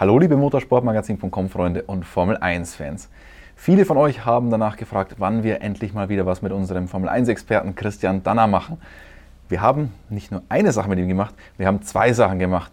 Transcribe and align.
Hallo 0.00 0.18
liebe 0.18 0.34
Motorsportmagazin.com 0.38 1.50
Freunde 1.50 1.82
und 1.82 2.06
Formel 2.06 2.38
1 2.38 2.74
Fans. 2.74 3.10
Viele 3.54 3.84
von 3.84 3.98
euch 3.98 4.24
haben 4.24 4.48
danach 4.48 4.78
gefragt, 4.78 5.16
wann 5.18 5.42
wir 5.42 5.60
endlich 5.60 5.92
mal 5.92 6.08
wieder 6.08 6.24
was 6.24 6.40
mit 6.40 6.52
unserem 6.52 6.88
Formel 6.88 7.10
1 7.10 7.28
Experten 7.28 7.74
Christian 7.74 8.22
Danner 8.22 8.46
machen. 8.46 8.78
Wir 9.50 9.60
haben 9.60 9.92
nicht 10.08 10.32
nur 10.32 10.40
eine 10.48 10.72
Sache 10.72 10.88
mit 10.88 10.98
ihm 10.98 11.06
gemacht, 11.06 11.34
wir 11.58 11.66
haben 11.66 11.82
zwei 11.82 12.14
Sachen 12.14 12.38
gemacht. 12.38 12.72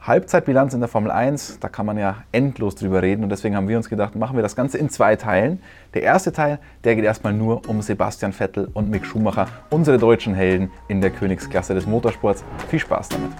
Halbzeitbilanz 0.00 0.74
in 0.74 0.80
der 0.80 0.88
Formel 0.88 1.12
1, 1.12 1.60
da 1.60 1.68
kann 1.68 1.86
man 1.86 1.96
ja 1.96 2.24
endlos 2.32 2.74
drüber 2.74 3.02
reden 3.02 3.22
und 3.22 3.28
deswegen 3.28 3.54
haben 3.54 3.68
wir 3.68 3.76
uns 3.76 3.88
gedacht, 3.88 4.16
machen 4.16 4.34
wir 4.34 4.42
das 4.42 4.56
Ganze 4.56 4.76
in 4.76 4.88
zwei 4.88 5.14
Teilen. 5.14 5.62
Der 5.94 6.02
erste 6.02 6.32
Teil, 6.32 6.58
der 6.82 6.96
geht 6.96 7.04
erstmal 7.04 7.34
nur 7.34 7.68
um 7.68 7.82
Sebastian 7.82 8.32
Vettel 8.32 8.68
und 8.74 8.90
Mick 8.90 9.06
Schumacher, 9.06 9.46
unsere 9.70 9.98
deutschen 9.98 10.34
Helden 10.34 10.72
in 10.88 11.00
der 11.00 11.10
Königsklasse 11.10 11.72
des 11.72 11.86
Motorsports. 11.86 12.42
Viel 12.68 12.80
Spaß 12.80 13.10
damit. 13.10 13.30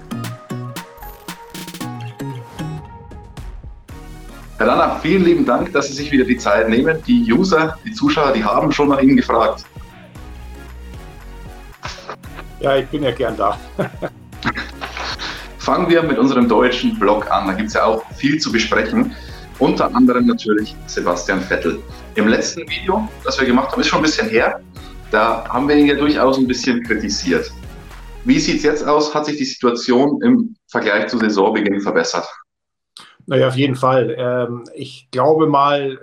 Herr 4.57 4.67
Danner, 4.67 4.99
vielen 5.01 5.25
lieben 5.25 5.45
Dank, 5.45 5.73
dass 5.73 5.89
Sie 5.89 5.93
sich 5.93 6.09
wieder 6.11 6.23
die 6.23 6.37
Zeit 6.37 6.69
nehmen. 6.69 7.03
Die 7.05 7.29
User, 7.31 7.77
die 7.85 7.91
Zuschauer, 7.91 8.31
die 8.31 8.43
haben 8.43 8.71
schon 8.71 8.87
nach 8.87 9.01
Ihnen 9.01 9.17
gefragt. 9.17 9.65
Ja, 12.61 12.77
ich 12.77 12.87
bin 12.87 13.03
ja 13.03 13.11
gern 13.11 13.35
da. 13.35 13.59
Fangen 15.57 15.89
wir 15.89 16.03
mit 16.03 16.17
unserem 16.17 16.47
deutschen 16.47 16.97
Blog 16.97 17.29
an. 17.29 17.47
Da 17.47 17.53
gibt 17.53 17.67
es 17.67 17.73
ja 17.73 17.83
auch 17.83 18.09
viel 18.13 18.39
zu 18.39 18.49
besprechen. 18.49 19.13
Unter 19.59 19.93
anderem 19.93 20.25
natürlich 20.25 20.73
Sebastian 20.87 21.41
Vettel. 21.41 21.81
Im 22.15 22.29
letzten 22.29 22.61
Video, 22.69 23.09
das 23.25 23.37
wir 23.37 23.45
gemacht 23.45 23.73
haben, 23.73 23.81
ist 23.81 23.87
schon 23.87 23.99
ein 23.99 24.03
bisschen 24.03 24.29
her. 24.29 24.61
Da 25.11 25.43
haben 25.49 25.67
wir 25.67 25.75
ihn 25.75 25.87
ja 25.87 25.95
durchaus 25.95 26.37
ein 26.37 26.47
bisschen 26.47 26.81
kritisiert. 26.83 27.51
Wie 28.23 28.39
sieht 28.39 28.57
es 28.57 28.63
jetzt 28.63 28.87
aus? 28.87 29.13
Hat 29.13 29.25
sich 29.25 29.37
die 29.37 29.45
Situation 29.45 30.21
im 30.23 30.55
Vergleich 30.67 31.07
zu 31.07 31.17
Saisonbeginn 31.17 31.81
verbessert? 31.81 32.25
Naja, 33.27 33.47
auf 33.47 33.55
jeden 33.55 33.75
Fall. 33.75 34.15
Ähm, 34.17 34.65
ich 34.75 35.07
glaube 35.11 35.47
mal, 35.47 35.93
äh, 35.93 35.97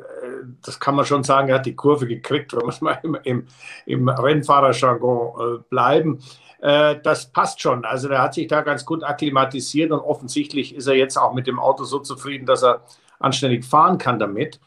das 0.65 0.81
kann 0.81 0.97
man 0.97 1.05
schon 1.05 1.23
sagen, 1.23 1.49
er 1.49 1.57
hat 1.57 1.67
die 1.67 1.77
Kurve 1.77 2.07
gekriegt, 2.07 2.53
wenn 2.57 2.67
wir 2.67 2.75
mal 2.81 2.99
im, 3.03 3.17
im, 3.23 3.47
im 3.87 4.09
Rennfahrerjargon 4.09 5.59
äh, 5.59 5.59
bleiben. 5.71 6.19
Äh, 6.61 6.97
das 7.03 7.27
passt 7.27 7.61
schon. 7.61 7.85
Also 7.85 8.09
der 8.09 8.23
hat 8.23 8.35
sich 8.35 8.49
da 8.49 8.63
ganz 8.63 8.85
gut 8.85 9.05
akklimatisiert 9.05 9.93
und 9.93 10.01
offensichtlich 10.01 10.75
ist 10.75 10.89
er 10.89 10.95
jetzt 10.95 11.17
auch 11.17 11.35
mit 11.35 11.47
dem 11.47 11.61
Auto 11.61 11.85
so 11.85 12.01
zufrieden, 12.01 12.47
dass 12.47 12.65
er 12.65 12.83
anständig 13.19 13.65
fahren 13.65 13.99
kann 13.99 14.19
damit. 14.19 14.59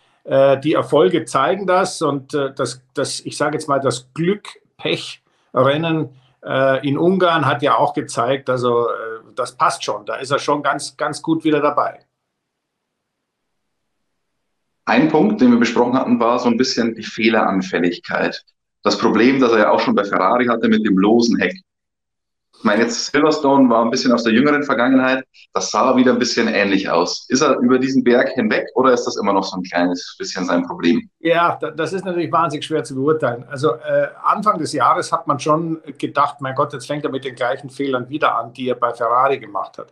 Die 0.63 0.73
Erfolge 0.73 1.25
zeigen 1.25 1.67
das 1.67 2.01
und 2.01 2.33
das, 2.33 2.81
das 2.95 3.19
ich 3.19 3.38
sage 3.38 3.57
jetzt 3.57 3.69
mal, 3.69 3.79
das 3.79 4.11
Glück-Pech-Rennen 4.16 6.09
in 6.81 6.97
Ungarn 6.97 7.45
hat 7.45 7.61
ja 7.61 7.77
auch 7.77 7.94
gezeigt, 7.94 8.49
also 8.49 8.88
das 9.35 9.55
passt 9.55 9.83
schon. 9.83 10.07
Da 10.07 10.16
ist 10.16 10.31
er 10.31 10.39
schon 10.39 10.63
ganz, 10.63 10.97
ganz 10.97 11.22
gut 11.22 11.44
wieder 11.44 11.61
dabei. 11.61 11.99
Ein 14.86 15.09
Punkt, 15.09 15.41
den 15.41 15.52
wir 15.52 15.59
besprochen 15.59 15.97
hatten, 15.97 16.19
war 16.19 16.38
so 16.38 16.47
ein 16.47 16.58
bisschen 16.58 16.94
die 16.94 17.03
Fehleranfälligkeit. 17.03 18.44
Das 18.83 19.00
Problem, 19.00 19.39
das 19.39 19.52
er 19.52 19.59
ja 19.59 19.72
auch 19.72 19.80
schon 19.80 19.95
bei 19.95 20.03
Ferrari 20.03 20.45
hatte 20.45 20.67
mit 20.67 20.86
dem 20.86 20.97
losen 21.00 21.39
Heck. 21.39 21.55
Ich 22.58 22.64
meine, 22.64 22.83
jetzt 22.83 23.11
Silverstone 23.11 23.67
war 23.69 23.83
ein 23.83 23.89
bisschen 23.89 24.11
aus 24.11 24.23
der 24.23 24.33
jüngeren 24.33 24.63
Vergangenheit. 24.63 25.25
Das 25.53 25.72
sah 25.72 25.95
wieder 25.97 26.13
ein 26.13 26.19
bisschen 26.19 26.47
ähnlich 26.47 26.88
aus. 26.89 27.25
Ist 27.30 27.41
er 27.41 27.58
über 27.58 27.80
diesen 27.80 28.03
Berg 28.03 28.30
hinweg 28.30 28.67
oder 28.75 28.94
ist 28.94 29.06
das 29.06 29.17
immer 29.17 29.33
noch 29.33 29.44
so 29.44 29.58
ein 29.58 29.63
kleines 29.63 30.16
bisschen 30.17 30.45
sein 30.45 30.63
Problem? 30.63 31.09
Ja, 31.19 31.58
das 31.58 31.94
ist 31.94 32.06
natürlich 32.06 32.31
wahnsinnig 32.31 32.66
schwer 32.66 32.83
zu 32.83 32.95
beurteilen. 32.95 33.44
Also 33.50 33.73
äh, 33.73 34.08
Anfang 34.23 34.59
des 34.59 34.72
Jahres 34.72 35.11
hat 35.11 35.25
man 35.28 35.39
schon 35.39 35.81
gedacht, 35.97 36.41
mein 36.41 36.56
Gott, 36.56 36.73
jetzt 36.73 36.88
fängt 36.88 37.03
er 37.03 37.11
mit 37.11 37.25
den 37.25 37.36
gleichen 37.36 37.69
Fehlern 37.72 38.08
wieder 38.09 38.36
an, 38.38 38.53
die 38.53 38.69
er 38.69 38.75
bei 38.75 38.94
Ferrari 38.94 39.39
gemacht 39.39 39.80
hat. 39.80 39.91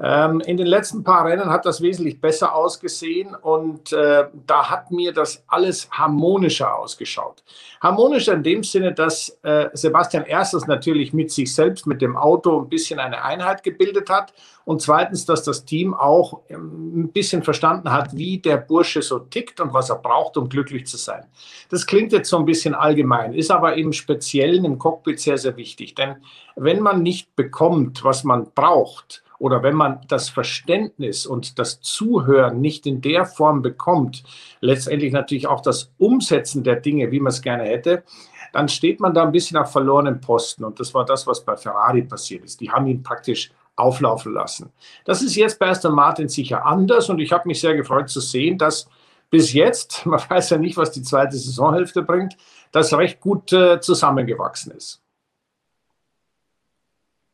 Ähm, 0.00 0.40
in 0.40 0.56
den 0.56 0.66
letzten 0.66 1.02
paar 1.02 1.26
Rennen 1.26 1.50
hat 1.50 1.66
das 1.66 1.80
wesentlich 1.80 2.20
besser 2.20 2.54
ausgesehen 2.54 3.34
und 3.34 3.92
äh, 3.92 4.24
da 4.46 4.70
hat 4.70 4.90
mir 4.90 5.12
das 5.12 5.42
alles 5.48 5.90
harmonischer 5.90 6.76
ausgeschaut. 6.76 7.42
Harmonischer 7.80 8.34
in 8.34 8.42
dem 8.42 8.62
Sinne, 8.62 8.92
dass 8.94 9.38
äh, 9.42 9.68
Sebastian 9.72 10.24
erstens 10.24 10.66
natürlich 10.66 11.12
mit 11.12 11.32
sich 11.32 11.52
selbst, 11.54 11.86
mit 11.86 12.00
dem 12.02 12.16
Auto 12.16 12.60
ein 12.60 12.68
bisschen 12.68 13.00
eine 13.00 13.24
Einheit 13.24 13.62
gebildet 13.62 14.08
hat 14.08 14.32
und 14.64 14.80
zweitens, 14.80 15.24
dass 15.26 15.42
das 15.42 15.64
Team 15.64 15.92
auch 15.92 16.42
ähm, 16.48 17.04
ein 17.04 17.12
bisschen 17.12 17.42
verstanden 17.42 17.92
hat, 17.92 18.16
wie 18.16 18.38
der 18.38 18.58
Bursche 18.58 19.02
so 19.02 19.18
tickt 19.18 19.60
und 19.60 19.74
was 19.74 19.90
er 19.90 19.96
braucht, 19.96 20.36
um 20.36 20.48
glücklich 20.48 20.86
zu 20.86 20.98
sein. 20.98 21.24
Das 21.68 21.86
klingt 21.86 22.12
jetzt 22.12 22.30
so 22.30 22.38
ein 22.38 22.44
bisschen 22.44 22.74
allgemein, 22.74 23.34
ist 23.34 23.50
aber 23.50 23.74
im 23.74 23.92
Speziellen 23.92 24.64
im 24.64 24.78
Cockpit 24.78 25.18
sehr, 25.18 25.36
sehr 25.36 25.56
wichtig, 25.56 25.96
denn 25.96 26.16
wenn 26.54 26.80
man 26.80 27.02
nicht 27.02 27.34
bekommt, 27.34 28.04
was 28.04 28.22
man 28.22 28.52
braucht, 28.54 29.24
oder 29.40 29.62
wenn 29.62 29.74
man 29.74 30.00
das 30.06 30.28
Verständnis 30.28 31.24
und 31.24 31.58
das 31.58 31.80
Zuhören 31.80 32.60
nicht 32.60 32.86
in 32.86 33.00
der 33.00 33.24
Form 33.24 33.62
bekommt, 33.62 34.22
letztendlich 34.60 35.12
natürlich 35.12 35.48
auch 35.48 35.62
das 35.62 35.90
Umsetzen 35.96 36.62
der 36.62 36.76
Dinge, 36.76 37.10
wie 37.10 37.20
man 37.20 37.32
es 37.32 37.40
gerne 37.40 37.64
hätte, 37.64 38.04
dann 38.52 38.68
steht 38.68 39.00
man 39.00 39.14
da 39.14 39.22
ein 39.22 39.32
bisschen 39.32 39.56
auf 39.56 39.72
verlorenen 39.72 40.20
Posten. 40.20 40.62
Und 40.62 40.78
das 40.78 40.92
war 40.92 41.06
das, 41.06 41.26
was 41.26 41.42
bei 41.42 41.56
Ferrari 41.56 42.02
passiert 42.02 42.44
ist. 42.44 42.60
Die 42.60 42.70
haben 42.70 42.86
ihn 42.86 43.02
praktisch 43.02 43.50
auflaufen 43.76 44.34
lassen. 44.34 44.70
Das 45.06 45.22
ist 45.22 45.36
jetzt 45.36 45.58
bei 45.58 45.68
Aston 45.70 45.94
Martin 45.94 46.28
sicher 46.28 46.66
anders 46.66 47.08
und 47.08 47.18
ich 47.18 47.32
habe 47.32 47.48
mich 47.48 47.60
sehr 47.60 47.74
gefreut 47.74 48.10
zu 48.10 48.20
sehen, 48.20 48.58
dass 48.58 48.90
bis 49.30 49.54
jetzt, 49.54 50.04
man 50.04 50.20
weiß 50.28 50.50
ja 50.50 50.58
nicht, 50.58 50.76
was 50.76 50.90
die 50.90 51.02
zweite 51.02 51.38
Saisonhälfte 51.38 52.02
bringt, 52.02 52.36
das 52.72 52.92
recht 52.92 53.20
gut 53.20 53.54
äh, 53.54 53.80
zusammengewachsen 53.80 54.72
ist 54.72 55.00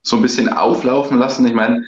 so 0.06 0.16
ein 0.16 0.22
bisschen 0.22 0.48
auflaufen 0.48 1.18
lassen. 1.18 1.46
Ich 1.46 1.54
meine, 1.54 1.84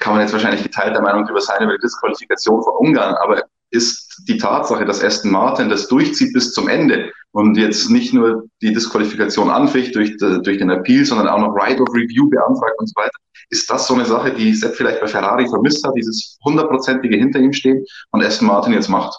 kann 0.00 0.14
man 0.14 0.22
jetzt 0.22 0.32
wahrscheinlich 0.32 0.62
geteilter 0.62 1.00
Meinung 1.00 1.24
darüber 1.24 1.40
sein 1.40 1.62
über 1.62 1.72
die 1.72 1.82
Disqualifikation 1.82 2.62
von 2.62 2.74
Ungarn, 2.78 3.14
aber 3.16 3.42
ist 3.70 4.24
die 4.28 4.38
Tatsache, 4.38 4.84
dass 4.84 5.02
Aston 5.02 5.30
Martin 5.30 5.68
das 5.68 5.86
durchzieht 5.88 6.32
bis 6.32 6.52
zum 6.52 6.68
Ende 6.68 7.12
und 7.32 7.56
jetzt 7.56 7.88
nicht 7.88 8.12
nur 8.12 8.44
die 8.60 8.72
Disqualifikation 8.72 9.48
anficht 9.48 9.94
durch, 9.94 10.16
durch 10.18 10.58
den 10.58 10.70
Appeal, 10.70 11.04
sondern 11.04 11.28
auch 11.28 11.38
noch 11.38 11.54
Right 11.54 11.80
of 11.80 11.88
Review 11.94 12.28
beantragt 12.28 12.74
und 12.78 12.88
so 12.88 12.94
weiter, 12.96 13.16
ist 13.50 13.70
das 13.70 13.86
so 13.86 13.94
eine 13.94 14.04
Sache, 14.04 14.32
die 14.32 14.54
Sepp 14.54 14.74
vielleicht 14.74 15.00
bei 15.00 15.06
Ferrari 15.06 15.48
vermisst 15.48 15.86
hat, 15.86 15.94
dieses 15.96 16.36
hundertprozentige 16.44 17.16
hinter 17.16 17.38
ihm 17.38 17.52
stehen 17.52 17.84
und 18.10 18.24
Aston 18.24 18.48
Martin 18.48 18.72
jetzt 18.72 18.88
macht? 18.88 19.16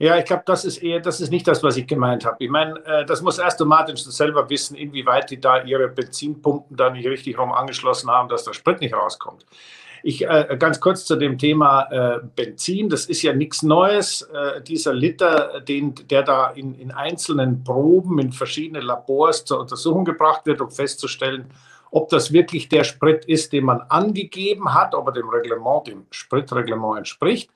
Ja, 0.00 0.16
ich 0.16 0.26
glaube, 0.26 0.44
das 0.46 0.64
ist 0.64 0.78
eher, 0.78 1.00
das 1.00 1.20
ist 1.20 1.30
nicht 1.30 1.48
das, 1.48 1.62
was 1.64 1.76
ich 1.76 1.88
gemeint 1.88 2.24
habe. 2.24 2.36
Ich 2.38 2.50
meine, 2.50 2.78
äh, 2.86 3.04
das 3.04 3.20
muss 3.20 3.38
erst 3.38 3.58
Martin 3.60 3.96
selber 3.96 4.48
wissen, 4.48 4.76
inwieweit 4.76 5.30
die 5.30 5.40
da 5.40 5.62
ihre 5.62 5.88
Benzinpumpen 5.88 6.76
da 6.76 6.90
nicht 6.90 7.06
richtig 7.06 7.36
rum 7.36 7.52
angeschlossen 7.52 8.08
haben, 8.08 8.28
dass 8.28 8.44
der 8.44 8.52
Sprit 8.52 8.80
nicht 8.80 8.94
rauskommt. 8.94 9.44
Ich 10.04 10.24
äh, 10.24 10.56
ganz 10.56 10.80
kurz 10.80 11.04
zu 11.04 11.16
dem 11.16 11.36
Thema 11.36 11.82
äh, 11.90 12.20
Benzin. 12.36 12.88
Das 12.88 13.06
ist 13.06 13.22
ja 13.22 13.32
nichts 13.32 13.64
Neues. 13.64 14.22
Äh, 14.22 14.62
dieser 14.62 14.94
Liter, 14.94 15.60
den, 15.60 15.94
der 16.08 16.22
da 16.22 16.50
in, 16.50 16.74
in 16.74 16.92
einzelnen 16.92 17.64
Proben 17.64 18.20
in 18.20 18.30
verschiedene 18.30 18.80
Labors 18.80 19.44
zur 19.44 19.58
Untersuchung 19.58 20.04
gebracht 20.04 20.46
wird, 20.46 20.60
um 20.60 20.70
festzustellen, 20.70 21.50
ob 21.90 22.08
das 22.10 22.32
wirklich 22.32 22.68
der 22.68 22.84
Sprit 22.84 23.24
ist, 23.24 23.52
den 23.52 23.64
man 23.64 23.80
angegeben 23.88 24.74
hat, 24.74 24.94
ob 24.94 25.08
er 25.08 25.12
dem 25.12 25.28
Reglement, 25.28 25.88
dem 25.88 26.06
Spritreglement 26.10 26.98
entspricht. 26.98 27.50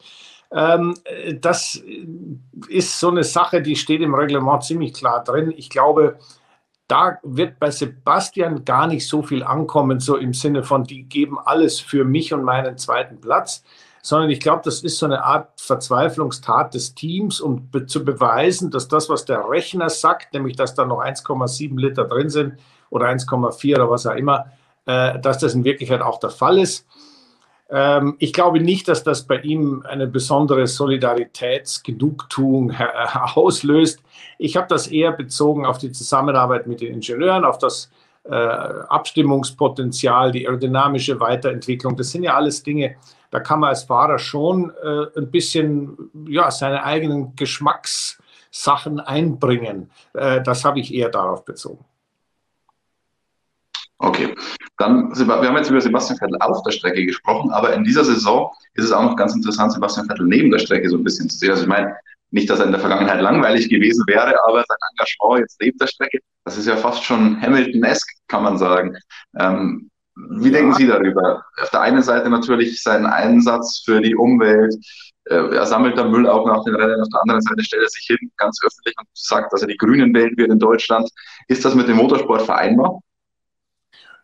Ähm, 0.55 0.95
das 1.41 1.83
ist 2.69 3.01
so 3.01 3.09
eine 3.09 3.25
Sache, 3.25 3.63
die 3.63 3.77
steht 3.77 4.03
im 4.03 4.15
Reglement 4.15 4.65
ziemlich 4.65 4.93
klar 4.93 5.25
drin. 5.25 5.53
Ich 5.57 5.71
glaube, 5.71 6.19
da 6.89 7.19
wird 7.23 7.59
bei 7.59 7.71
Sebastian 7.71 8.65
gar 8.65 8.87
nicht 8.87 9.09
so 9.09 9.23
viel 9.23 9.43
ankommen, 9.43 9.99
so 9.99 10.17
im 10.17 10.35
Sinne 10.35 10.63
von, 10.63 10.85
die 10.85 11.05
geben 11.05 11.39
alles 11.39 11.81
für 11.81 12.05
mich 12.05 12.35
und 12.35 12.45
meinen 12.45 12.77
zweiten 12.77 13.21
Platz, 13.21 13.65
sondern 14.03 14.31
ich 14.31 14.41
glaube, 14.41 14.63
das 14.65 14.83
ist 14.83 14.99
so 14.99 15.07
eine 15.07 15.25
Art 15.25 15.61
Verzweiflungstat 15.61 16.75
des 16.75 16.95
Teams, 16.95 17.41
um 17.41 17.71
be 17.71 17.87
zu 17.87 18.05
beweisen, 18.05 18.71
dass 18.71 18.89
das, 18.89 19.09
was 19.09 19.25
der 19.25 19.49
Rechner 19.49 19.89
sagt, 19.89 20.34
nämlich 20.34 20.57
dass 20.57 20.75
da 20.75 20.84
noch 20.84 20.99
1,7 20.99 21.81
Liter 21.81 22.05
drin 22.05 22.29
sind 22.29 22.59
oder 22.91 23.07
1,4 23.07 23.75
oder 23.77 23.89
was 23.89 24.07
auch 24.07 24.15
immer, 24.15 24.47
äh, 24.84 25.19
dass 25.21 25.39
das 25.39 25.55
in 25.55 25.65
Wirklichkeit 25.65 26.03
auch 26.03 26.19
der 26.19 26.31
Fall 26.31 26.59
ist. 26.59 26.87
Ähm, 27.72 28.16
ich 28.19 28.34
glaube 28.34 28.60
nicht, 28.60 28.87
dass 28.87 29.03
das 29.03 29.27
bei 29.27 29.41
ihm 29.41 29.83
eine 29.89 30.07
besondere 30.07 30.66
Solidaritätsgenugtuung 30.66 32.72
auslöst. 33.34 34.01
Ich 34.39 34.57
habe 34.57 34.69
das 34.69 34.86
eher 34.86 35.13
bezogen 35.13 35.65
auf 35.65 35.78
die 35.78 35.91
Zusammenarbeit 35.91 36.66
mit 36.66 36.83
den 36.83 36.95
Ingenieuren, 36.95 37.45
auf 37.45 37.59
das 37.59 37.91
äh, 38.24 38.34
Abstimmungspotenzial, 38.34 40.33
die 40.33 40.47
aerodynamische 40.47 41.19
Weiterentwicklung. 41.19 41.97
Das 41.97 42.10
sind 42.10 42.24
ja 42.24 42.34
alles 42.34 42.63
Dinge, 42.63 42.97
da 43.30 43.41
kann 43.41 43.60
man 43.60 43.71
als 43.71 43.84
Fahrer 43.84 44.19
schon 44.19 44.71
äh, 44.83 45.19
ein 45.19 45.30
bisschen 45.30 46.10
ja, 46.28 46.51
seine 46.51 46.84
eigenen 46.84 47.34
Geschmackssachen 47.34 49.01
einbringen. 49.01 49.91
Äh, 50.13 50.42
das 50.42 50.66
habe 50.66 50.80
ich 50.80 50.92
eher 50.92 51.09
darauf 51.09 51.45
bezogen. 51.45 51.84
Okay, 54.03 54.34
dann, 54.78 55.16
wir 55.16 55.49
haben 55.49 55.57
jetzt 55.57 55.71
über 55.71 55.81
Sebastian 55.81 56.19
Vettel 56.19 56.37
auf 56.41 56.60
der 56.65 56.72
Strecke 56.72 57.07
gesprochen, 57.07 57.53
aber 57.53 57.72
in 57.72 57.84
dieser 57.84 58.04
Saison 58.04 58.51
ist 58.75 58.87
es 58.87 58.93
auch 58.93 59.04
noch 59.04 59.15
ganz 59.15 59.33
interessant, 59.33 59.72
Sebastian 59.72 60.09
Vettel 60.09 60.27
neben 60.27 60.51
der 60.51 60.59
Strecke 60.59 60.89
so 60.89 60.97
ein 60.97 61.04
bisschen 61.04 61.31
zu 61.31 61.39
sehen. 61.39 61.51
Also 61.51 61.63
ich 61.63 61.69
meine, 61.69 61.95
nicht, 62.33 62.51
dass 62.51 62.59
er 62.59 62.66
in 62.66 62.72
der 62.72 62.81
Vergangenheit 62.81 63.21
langweilig 63.21 63.69
gewesen 63.69 64.04
wäre, 64.09 64.34
aber 64.49 64.65
sein 64.66 64.77
Engagement 64.91 65.41
jetzt 65.41 65.60
neben 65.60 65.78
der 65.78 65.87
Strecke, 65.87 66.19
das 66.45 66.59
ist 66.59 66.66
ja 66.66 66.77
fast 66.77 67.04
schon 67.04 67.41
Hamilton-esque, 67.41 68.13
kann 68.27 68.43
man 68.43 68.59
sagen. 68.59 68.97
Ähm, 69.39 69.89
Wie 70.16 70.48
ja. 70.48 70.55
denken 70.55 70.75
Sie 70.75 70.89
darüber? 70.89 71.45
Auf 71.60 71.71
der 71.71 71.83
einen 71.83 72.03
Seite 72.03 72.28
natürlich 72.28 72.83
seinen 72.83 73.07
Einsatz 73.07 73.83
für 73.84 74.01
die 74.01 74.16
Umwelt. 74.16 74.75
Äh, 75.27 75.55
er 75.55 75.66
sammelt 75.66 75.97
da 75.97 76.03
Müll 76.03 76.27
auch 76.27 76.45
nach 76.45 76.65
den 76.65 76.75
Rennen. 76.75 77.01
Auf 77.01 77.09
der 77.13 77.21
anderen 77.21 77.43
Seite 77.43 77.63
stellt 77.63 77.84
er 77.84 77.89
sich 77.89 78.07
hin, 78.09 78.33
ganz 78.37 78.59
öffentlich, 78.65 78.97
und 78.98 79.07
sagt, 79.13 79.53
dass 79.53 79.63
er 79.63 79.69
die 79.69 79.77
Grünen 79.77 80.13
wählen 80.13 80.37
wird 80.37 80.51
in 80.51 80.59
Deutschland. 80.59 81.09
Ist 81.47 81.65
das 81.65 81.77
mit 81.77 81.87
dem 81.87 81.98
Motorsport 81.98 82.43
vereinbar? 82.43 82.98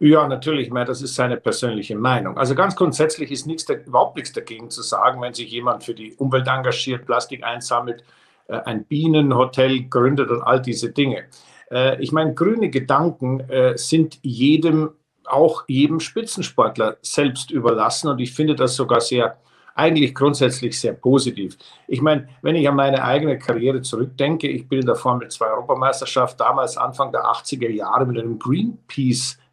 Ja, 0.01 0.29
natürlich, 0.29 0.69
ich 0.69 0.73
meine, 0.73 0.87
das 0.87 1.03
ist 1.03 1.17
seine 1.17 1.37
persönliche 1.37 1.97
Meinung. 1.97 2.39
Also 2.39 2.55
ganz 2.55 2.77
grundsätzlich 2.77 3.33
ist 3.33 3.47
nichts, 3.47 3.69
überhaupt 3.69 4.17
nichts 4.17 4.33
dagegen 4.33 4.71
zu 4.71 4.83
sagen, 4.83 5.21
wenn 5.21 5.35
sich 5.35 5.51
jemand 5.51 5.83
für 5.83 5.95
die 5.95 6.15
Umwelt 6.15 6.47
engagiert, 6.47 7.05
Plastik 7.05 7.43
einsammelt, 7.43 8.05
äh, 8.47 8.61
ein 8.61 8.85
Bienenhotel 8.85 9.89
gründet 9.89 10.31
und 10.31 10.43
all 10.43 10.63
diese 10.63 10.91
Dinge. 10.91 11.25
Äh, 11.71 12.01
ich 12.01 12.13
meine, 12.13 12.33
grüne 12.35 12.71
Gedanken 12.71 13.41
äh, 13.51 13.77
sind 13.77 14.21
jedem, 14.23 14.91
auch 15.25 15.65
jedem 15.67 15.99
Spitzensportler 15.99 16.99
selbst 17.03 17.51
überlassen 17.51 18.09
und 18.09 18.21
ich 18.21 18.33
finde 18.33 18.55
das 18.55 18.77
sogar 18.77 19.01
sehr 19.01 19.39
eigentlich 19.75 20.13
grundsätzlich 20.13 20.79
sehr 20.79 20.93
positiv. 20.93 21.57
Ich 21.87 22.03
meine, 22.03 22.29
wenn 22.43 22.57
ich 22.57 22.69
an 22.69 22.75
meine 22.75 23.05
eigene 23.05 23.39
Karriere 23.39 23.81
zurückdenke, 23.81 24.49
ich 24.49 24.69
bin 24.69 24.81
in 24.81 24.87
der 24.87 24.97
Formel 24.97 25.29
2 25.29 25.47
Europameisterschaft 25.47 26.41
damals 26.41 26.77
Anfang 26.77 27.13
der 27.13 27.25
80er 27.25 27.71
Jahre 27.71 28.05
mit 28.05 28.19
einem 28.19 28.41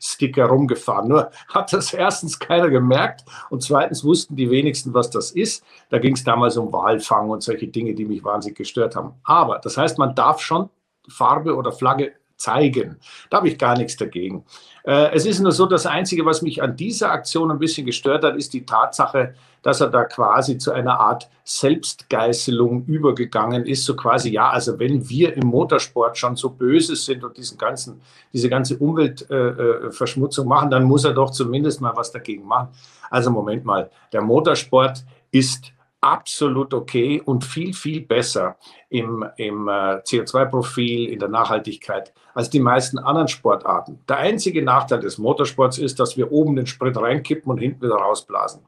Greenpeace-Sticker 0.05 0.45
rumgefahren. 0.45 1.07
Nur 1.07 1.31
hat 1.49 1.73
das 1.73 1.93
erstens 1.93 2.39
keiner 2.39 2.69
gemerkt 2.69 3.25
und 3.49 3.63
zweitens 3.63 4.03
wussten 4.03 4.35
die 4.35 4.49
wenigsten, 4.49 4.93
was 4.93 5.09
das 5.09 5.31
ist. 5.31 5.63
Da 5.89 5.99
ging 5.99 6.13
es 6.13 6.23
damals 6.23 6.57
um 6.57 6.71
Walfang 6.71 7.29
und 7.29 7.43
solche 7.43 7.67
Dinge, 7.67 7.93
die 7.93 8.05
mich 8.05 8.23
wahnsinnig 8.23 8.57
gestört 8.57 8.95
haben. 8.95 9.13
Aber 9.23 9.59
das 9.59 9.77
heißt, 9.77 9.97
man 9.97 10.15
darf 10.15 10.39
schon 10.39 10.69
Farbe 11.07 11.55
oder 11.55 11.71
Flagge 11.71 12.13
zeigen. 12.37 12.97
Da 13.29 13.37
habe 13.37 13.47
ich 13.47 13.57
gar 13.57 13.77
nichts 13.77 13.95
dagegen. 13.95 14.45
Äh, 14.83 15.13
es 15.13 15.25
ist 15.25 15.39
nur 15.39 15.51
so, 15.51 15.65
das 15.65 15.85
Einzige, 15.85 16.25
was 16.25 16.41
mich 16.41 16.61
an 16.61 16.75
dieser 16.75 17.11
Aktion 17.11 17.51
ein 17.51 17.59
bisschen 17.59 17.85
gestört 17.85 18.23
hat, 18.23 18.35
ist 18.35 18.53
die 18.53 18.65
Tatsache, 18.65 19.33
dass 19.61 19.81
er 19.81 19.87
da 19.87 20.03
quasi 20.03 20.57
zu 20.57 20.73
einer 20.73 20.99
Art 20.99 21.29
Selbstgeißelung 21.43 22.85
übergegangen 22.85 23.65
ist. 23.65 23.85
So 23.85 23.95
quasi, 23.95 24.29
ja, 24.29 24.49
also 24.49 24.77
wenn 24.77 25.09
wir 25.09 25.35
im 25.35 25.47
Motorsport 25.47 26.17
schon 26.17 26.35
so 26.35 26.49
böse 26.49 26.95
sind 26.95 27.23
und 27.23 27.35
diesen 27.37 27.57
ganzen, 27.57 28.01
diese 28.31 28.49
ganze 28.49 28.77
Umweltverschmutzung 28.77 30.45
äh, 30.45 30.49
machen, 30.49 30.69
dann 30.69 30.83
muss 30.83 31.05
er 31.05 31.13
doch 31.13 31.31
zumindest 31.31 31.81
mal 31.81 31.95
was 31.95 32.11
dagegen 32.11 32.45
machen. 32.45 32.67
Also 33.09 33.31
Moment 33.31 33.65
mal, 33.65 33.89
der 34.11 34.21
Motorsport 34.21 35.03
ist 35.31 35.73
absolut 36.05 36.71
okay 36.73 37.19
und 37.25 37.43
viel, 37.43 37.73
viel 37.73 38.01
besser 38.01 38.57
im, 38.89 39.25
im 39.37 39.67
äh, 39.67 39.97
CO2-Profil, 40.03 41.09
in 41.09 41.17
der 41.17 41.29
Nachhaltigkeit 41.29 42.13
als 42.35 42.51
die 42.51 42.59
meisten 42.59 42.99
anderen 42.99 43.27
Sportarten. 43.27 43.99
Der 44.07 44.17
einzige 44.17 44.61
Nachteil 44.61 44.99
des 44.99 45.17
Motorsports 45.17 45.79
ist, 45.79 45.99
dass 45.99 46.15
wir 46.15 46.31
oben 46.31 46.55
den 46.55 46.67
Sprit 46.67 46.95
reinkippen 46.95 47.51
und 47.51 47.57
hinten 47.57 47.81
wieder 47.81 47.95
rausblasen. 47.95 48.61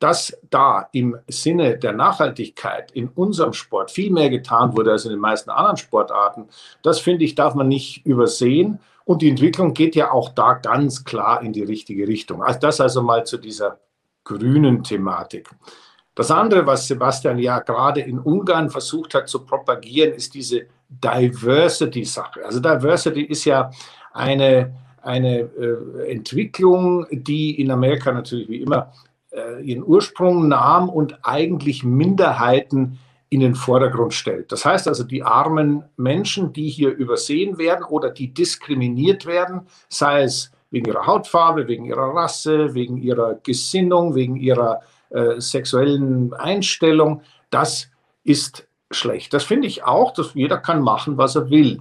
Dass 0.00 0.38
da 0.50 0.90
im 0.92 1.16
Sinne 1.28 1.78
der 1.78 1.94
Nachhaltigkeit 1.94 2.92
in 2.92 3.08
unserem 3.08 3.54
Sport 3.54 3.90
viel 3.90 4.12
mehr 4.12 4.28
getan 4.28 4.76
wurde 4.76 4.92
als 4.92 5.06
in 5.06 5.12
den 5.12 5.20
meisten 5.20 5.48
anderen 5.48 5.78
Sportarten, 5.78 6.48
das 6.82 7.00
finde 7.00 7.24
ich, 7.24 7.34
darf 7.34 7.54
man 7.54 7.68
nicht 7.68 8.04
übersehen. 8.04 8.80
Und 9.06 9.22
die 9.22 9.30
Entwicklung 9.30 9.72
geht 9.72 9.96
ja 9.96 10.10
auch 10.10 10.28
da 10.28 10.52
ganz 10.52 11.04
klar 11.04 11.40
in 11.40 11.54
die 11.54 11.62
richtige 11.62 12.06
Richtung. 12.06 12.42
Also 12.42 12.60
das 12.60 12.82
also 12.82 13.00
mal 13.00 13.24
zu 13.24 13.38
dieser 13.38 13.78
grünen 14.24 14.82
Thematik. 14.82 15.48
Das 16.16 16.30
andere, 16.30 16.66
was 16.66 16.88
Sebastian 16.88 17.38
ja 17.38 17.60
gerade 17.60 18.00
in 18.00 18.18
Ungarn 18.18 18.70
versucht 18.70 19.14
hat 19.14 19.28
zu 19.28 19.44
propagieren, 19.44 20.14
ist 20.14 20.34
diese 20.34 20.66
Diversity-Sache. 20.88 22.44
Also 22.44 22.58
Diversity 22.58 23.20
ist 23.20 23.44
ja 23.44 23.70
eine, 24.14 24.74
eine 25.02 25.40
äh, 25.40 26.10
Entwicklung, 26.10 27.06
die 27.10 27.60
in 27.60 27.70
Amerika 27.70 28.12
natürlich 28.12 28.48
wie 28.48 28.62
immer 28.62 28.92
äh, 29.30 29.62
ihren 29.62 29.84
Ursprung 29.84 30.48
nahm 30.48 30.88
und 30.88 31.18
eigentlich 31.22 31.84
Minderheiten 31.84 32.98
in 33.28 33.40
den 33.40 33.54
Vordergrund 33.54 34.14
stellt. 34.14 34.50
Das 34.52 34.64
heißt 34.64 34.88
also, 34.88 35.04
die 35.04 35.22
armen 35.22 35.84
Menschen, 35.98 36.54
die 36.54 36.70
hier 36.70 36.94
übersehen 36.94 37.58
werden 37.58 37.84
oder 37.84 38.08
die 38.08 38.32
diskriminiert 38.32 39.26
werden, 39.26 39.66
sei 39.90 40.22
es 40.22 40.50
wegen 40.70 40.86
ihrer 40.86 41.06
Hautfarbe, 41.06 41.68
wegen 41.68 41.84
ihrer 41.84 42.14
Rasse, 42.14 42.72
wegen 42.72 42.96
ihrer 42.96 43.34
Gesinnung, 43.42 44.14
wegen 44.14 44.36
ihrer 44.36 44.80
äh, 45.10 45.40
sexuellen 45.40 46.34
Einstellung, 46.34 47.22
das 47.50 47.90
ist 48.24 48.66
schlecht. 48.90 49.34
Das 49.34 49.44
finde 49.44 49.66
ich 49.66 49.84
auch, 49.84 50.12
dass 50.12 50.34
jeder 50.34 50.58
kann 50.58 50.80
machen, 50.80 51.16
was 51.16 51.36
er 51.36 51.50
will. 51.50 51.80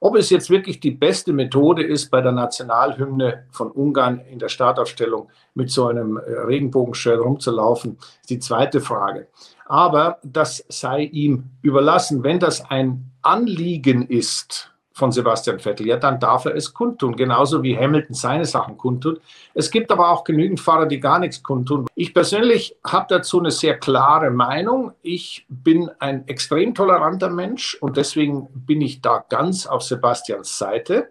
Ob 0.00 0.16
es 0.16 0.30
jetzt 0.30 0.50
wirklich 0.50 0.80
die 0.80 0.90
beste 0.90 1.32
Methode 1.32 1.82
ist, 1.82 2.10
bei 2.10 2.20
der 2.20 2.32
Nationalhymne 2.32 3.46
von 3.50 3.70
Ungarn 3.70 4.20
in 4.20 4.38
der 4.38 4.48
Startaufstellung 4.48 5.30
mit 5.54 5.70
so 5.70 5.86
einem 5.88 6.18
äh, 6.18 6.20
Regenbogenshirt 6.20 7.20
rumzulaufen, 7.20 7.98
ist 8.20 8.30
die 8.30 8.38
zweite 8.38 8.80
Frage. 8.80 9.28
Aber 9.66 10.18
das 10.22 10.64
sei 10.68 11.02
ihm 11.02 11.50
überlassen. 11.62 12.22
Wenn 12.22 12.38
das 12.38 12.70
ein 12.70 13.10
Anliegen 13.22 14.06
ist, 14.06 14.72
von 14.96 15.12
Sebastian 15.12 15.58
Vettel, 15.58 15.86
ja, 15.86 15.98
dann 15.98 16.18
darf 16.18 16.46
er 16.46 16.54
es 16.54 16.72
kundtun, 16.72 17.16
genauso 17.16 17.62
wie 17.62 17.76
Hamilton 17.76 18.14
seine 18.14 18.46
Sachen 18.46 18.78
kundtut. 18.78 19.20
Es 19.52 19.70
gibt 19.70 19.92
aber 19.92 20.08
auch 20.08 20.24
genügend 20.24 20.58
Fahrer, 20.58 20.86
die 20.86 21.00
gar 21.00 21.18
nichts 21.18 21.42
kundtun. 21.42 21.86
Ich 21.94 22.14
persönlich 22.14 22.78
habe 22.82 23.04
dazu 23.10 23.38
eine 23.38 23.50
sehr 23.50 23.78
klare 23.78 24.30
Meinung. 24.30 24.92
Ich 25.02 25.44
bin 25.50 25.90
ein 25.98 26.26
extrem 26.28 26.74
toleranter 26.74 27.28
Mensch 27.28 27.76
und 27.82 27.98
deswegen 27.98 28.48
bin 28.54 28.80
ich 28.80 29.02
da 29.02 29.22
ganz 29.28 29.66
auf 29.66 29.82
Sebastians 29.82 30.56
Seite. 30.56 31.10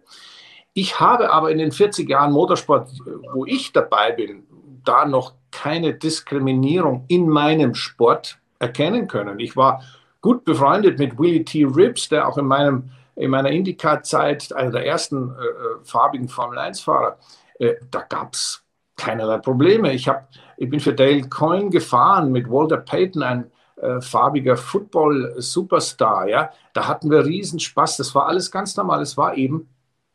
Ich 0.74 1.00
habe 1.00 1.32
aber 1.32 1.52
in 1.52 1.60
den 1.60 1.72
40 1.72 2.10
Jahren 2.10 2.32
Motorsport, 2.32 2.90
wo 3.34 3.46
ich 3.46 3.72
dabei 3.72 4.14
bin, 4.14 4.48
da 4.84 5.06
noch 5.06 5.36
keine 5.52 5.94
Diskriminierung 5.94 7.06
in 7.08 7.30
meinem 7.30 7.76
Sport 7.76 8.40
erkennen 8.58 9.08
können. 9.08 9.40
Ich 9.40 9.56
war 9.56 9.84
gut 10.22 10.44
befreundet 10.44 10.98
mit 10.98 11.20
Willie 11.20 11.46
T. 11.46 11.66
Ribbs, 11.66 12.10
der 12.10 12.28
auch 12.28 12.40
in 12.40 12.48
meinem 12.48 12.90
in 13.16 13.32
meiner 13.32 13.50
Indycar-Zeit, 13.50 14.54
einer 14.54 14.72
der 14.72 14.86
ersten 14.86 15.32
äh, 15.32 15.44
äh 15.44 15.84
farbigen 15.84 16.28
Formel-1-Fahrer, 16.28 17.18
äh, 17.60 17.76
da 17.90 18.02
gab 18.02 18.34
es 18.34 18.64
keinerlei 18.98 19.38
Probleme. 19.38 19.94
Ich, 19.94 20.08
hab, 20.08 20.30
ich 20.58 20.70
bin 20.70 20.80
für 20.80 20.94
Dale 20.94 21.28
Coyne 21.30 21.70
gefahren 21.70 22.32
mit 22.32 22.50
Walter 22.50 22.78
Payton, 22.78 23.24
ein 23.24 23.52
äh, 23.78 24.02
farbiger 24.02 24.58
Football-Superstar. 24.58 26.28
Ja? 26.28 26.52
Da 26.74 26.88
hatten 26.88 27.10
wir 27.10 27.26
riesen 27.26 27.60
Spaß. 27.60 27.98
Das 27.98 28.16
war 28.16 28.28
alles 28.28 28.52
ganz 28.52 28.76
normal. 28.76 29.02
Es 29.02 29.18
war 29.18 29.36
eben 29.36 29.70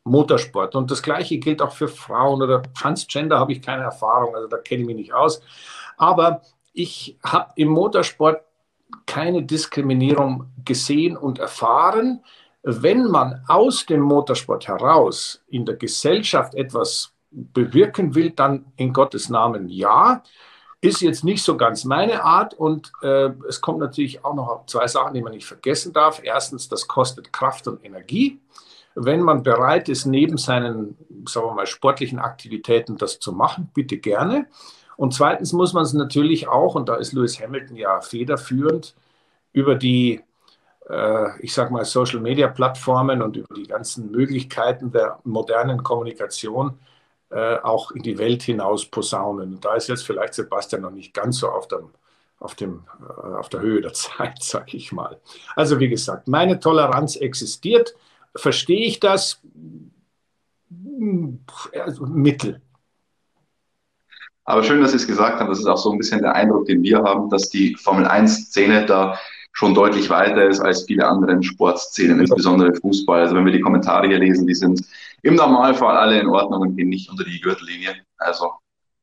Motorsport. 0.04 0.74
Und 0.74 0.90
das 0.90 1.02
Gleiche 1.02 1.38
gilt 1.38 1.60
auch 1.62 1.72
für 1.72 1.88
Frauen 1.88 2.42
oder 2.42 2.62
Transgender 2.74 3.38
habe 3.38 3.52
ich 3.52 3.62
keine 3.62 3.82
Erfahrung, 3.82 4.34
also 4.34 4.48
da 4.48 4.56
kenne 4.58 4.82
ich 4.82 4.86
mich 4.86 4.96
nicht 4.96 5.12
aus. 5.12 5.42
Aber 5.96 6.42
ich 6.72 7.18
habe 7.22 7.52
im 7.56 7.68
Motorsport 7.68 8.42
keine 9.06 9.42
Diskriminierung 9.42 10.46
gesehen 10.64 11.16
und 11.16 11.38
erfahren 11.38 12.24
wenn 12.62 13.04
man 13.04 13.42
aus 13.48 13.86
dem 13.86 14.00
Motorsport 14.00 14.68
heraus 14.68 15.42
in 15.48 15.64
der 15.64 15.76
Gesellschaft 15.76 16.54
etwas 16.54 17.12
bewirken 17.30 18.14
will, 18.14 18.30
dann 18.30 18.66
in 18.76 18.92
Gottes 18.92 19.28
Namen 19.28 19.68
ja. 19.68 20.22
Ist 20.82 21.02
jetzt 21.02 21.24
nicht 21.24 21.42
so 21.42 21.58
ganz 21.58 21.84
meine 21.84 22.24
Art 22.24 22.54
und 22.54 22.90
äh, 23.02 23.30
es 23.46 23.60
kommt 23.60 23.80
natürlich 23.80 24.24
auch 24.24 24.34
noch 24.34 24.64
zwei 24.64 24.86
Sachen, 24.86 25.12
die 25.12 25.20
man 25.20 25.34
nicht 25.34 25.46
vergessen 25.46 25.92
darf. 25.92 26.22
Erstens, 26.24 26.70
das 26.70 26.88
kostet 26.88 27.34
Kraft 27.34 27.68
und 27.68 27.84
Energie. 27.84 28.40
Wenn 28.94 29.20
man 29.20 29.42
bereit 29.42 29.90
ist, 29.90 30.06
neben 30.06 30.38
seinen, 30.38 30.96
sagen 31.28 31.48
wir 31.48 31.54
mal, 31.54 31.66
sportlichen 31.66 32.18
Aktivitäten 32.18 32.96
das 32.96 33.18
zu 33.18 33.32
machen, 33.32 33.70
bitte 33.74 33.98
gerne. 33.98 34.46
Und 34.96 35.12
zweitens 35.12 35.52
muss 35.52 35.74
man 35.74 35.82
es 35.82 35.92
natürlich 35.92 36.48
auch, 36.48 36.74
und 36.74 36.88
da 36.88 36.96
ist 36.96 37.12
Lewis 37.12 37.38
Hamilton 37.40 37.76
ja 37.76 38.00
federführend, 38.00 38.94
über 39.52 39.74
die 39.74 40.22
ich 41.40 41.54
sage 41.54 41.72
mal, 41.72 41.84
Social-Media-Plattformen 41.84 43.22
und 43.22 43.36
über 43.36 43.54
die 43.54 43.66
ganzen 43.68 44.10
Möglichkeiten 44.10 44.90
der 44.90 45.20
modernen 45.24 45.84
Kommunikation 45.84 46.78
äh, 47.30 47.58
auch 47.62 47.92
in 47.92 48.02
die 48.02 48.18
Welt 48.18 48.42
hinaus 48.42 48.86
posaunen. 48.86 49.54
Und 49.54 49.64
da 49.64 49.74
ist 49.74 49.88
jetzt 49.88 50.04
vielleicht 50.04 50.34
Sebastian 50.34 50.82
noch 50.82 50.90
nicht 50.90 51.14
ganz 51.14 51.38
so 51.38 51.48
auf, 51.48 51.68
dem, 51.68 51.90
auf, 52.40 52.56
dem, 52.56 52.82
äh, 53.00 53.36
auf 53.36 53.48
der 53.48 53.60
Höhe 53.60 53.80
der 53.80 53.92
Zeit, 53.94 54.42
sage 54.42 54.76
ich 54.76 54.90
mal. 54.90 55.20
Also 55.54 55.78
wie 55.78 55.88
gesagt, 55.88 56.26
meine 56.26 56.58
Toleranz 56.58 57.14
existiert. 57.14 57.94
Verstehe 58.34 58.84
ich 58.84 58.98
das? 58.98 59.40
Also, 61.72 62.06
Mittel. 62.06 62.60
Aber 64.44 64.64
schön, 64.64 64.80
dass 64.80 64.90
Sie 64.90 64.96
es 64.96 65.06
gesagt 65.06 65.38
haben. 65.38 65.48
Das 65.48 65.60
ist 65.60 65.66
auch 65.66 65.76
so 65.76 65.92
ein 65.92 65.98
bisschen 65.98 66.22
der 66.22 66.34
Eindruck, 66.34 66.66
den 66.66 66.82
wir 66.82 66.98
haben, 67.02 67.30
dass 67.30 67.48
die 67.48 67.76
Formel 67.76 68.06
1-Szene 68.06 68.86
da 68.86 69.16
schon 69.60 69.74
deutlich 69.74 70.08
weiter 70.08 70.48
ist 70.48 70.60
als 70.60 70.84
viele 70.84 71.06
andere 71.06 71.42
Sportszenen, 71.42 72.18
insbesondere 72.18 72.74
Fußball. 72.76 73.20
Also 73.20 73.36
wenn 73.36 73.44
wir 73.44 73.52
die 73.52 73.60
Kommentare 73.60 74.08
hier 74.08 74.18
lesen, 74.18 74.46
die 74.46 74.54
sind 74.54 74.80
im 75.20 75.34
Normalfall 75.34 75.98
alle 75.98 76.18
in 76.18 76.28
Ordnung 76.28 76.62
und 76.62 76.76
gehen 76.76 76.88
nicht 76.88 77.10
unter 77.10 77.24
die 77.24 77.38
Gürtellinie. 77.38 77.90
Also 78.16 78.52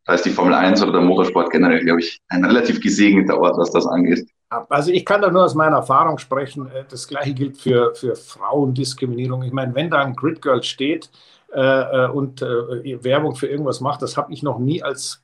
da 0.06 0.16
ist 0.16 0.26
die 0.26 0.32
Formel 0.32 0.56
1 0.56 0.82
oder 0.82 0.94
der 0.94 1.02
Motorsport 1.02 1.52
generell, 1.52 1.86
glaube 1.86 2.00
ich, 2.00 2.20
ein 2.30 2.44
relativ 2.44 2.82
gesegneter 2.82 3.40
Ort, 3.40 3.56
was 3.60 3.70
das 3.70 3.86
angeht. 3.86 4.28
Also 4.50 4.92
ich 4.92 5.06
kann 5.06 5.22
da 5.22 5.30
nur 5.30 5.46
aus 5.46 5.54
meiner 5.54 5.76
Erfahrung 5.76 6.18
sprechen. 6.18 6.72
Das 6.90 7.08
gleiche 7.08 7.36
gilt 7.36 7.58
für, 7.58 7.94
für 7.94 8.16
Frauendiskriminierung. 8.16 9.44
Ich 9.44 9.54
meine, 9.54 9.76
wenn 9.76 9.92
da 9.92 10.00
ein 10.00 10.16
Grid 10.16 10.42
Girl 10.42 10.64
steht, 10.64 11.12
äh, 11.54 11.60
äh 11.62 12.10
und 12.10 12.42
äh, 12.42 13.04
Werbung 13.04 13.36
für 13.36 13.46
irgendwas 13.46 13.80
macht, 13.80 14.02
das 14.02 14.18
habe 14.18 14.34
ich 14.34 14.42
noch 14.42 14.58
nie 14.58 14.82
als 14.82 15.22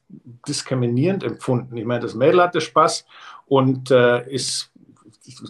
diskriminierend 0.47 1.23
empfunden. 1.23 1.75
Ich 1.75 1.85
meine, 1.85 2.01
das 2.01 2.13
Mädel 2.13 2.43
hatte 2.43 2.61
Spaß 2.61 3.05
und 3.47 3.89
äh, 3.89 4.29
ist, 4.29 4.72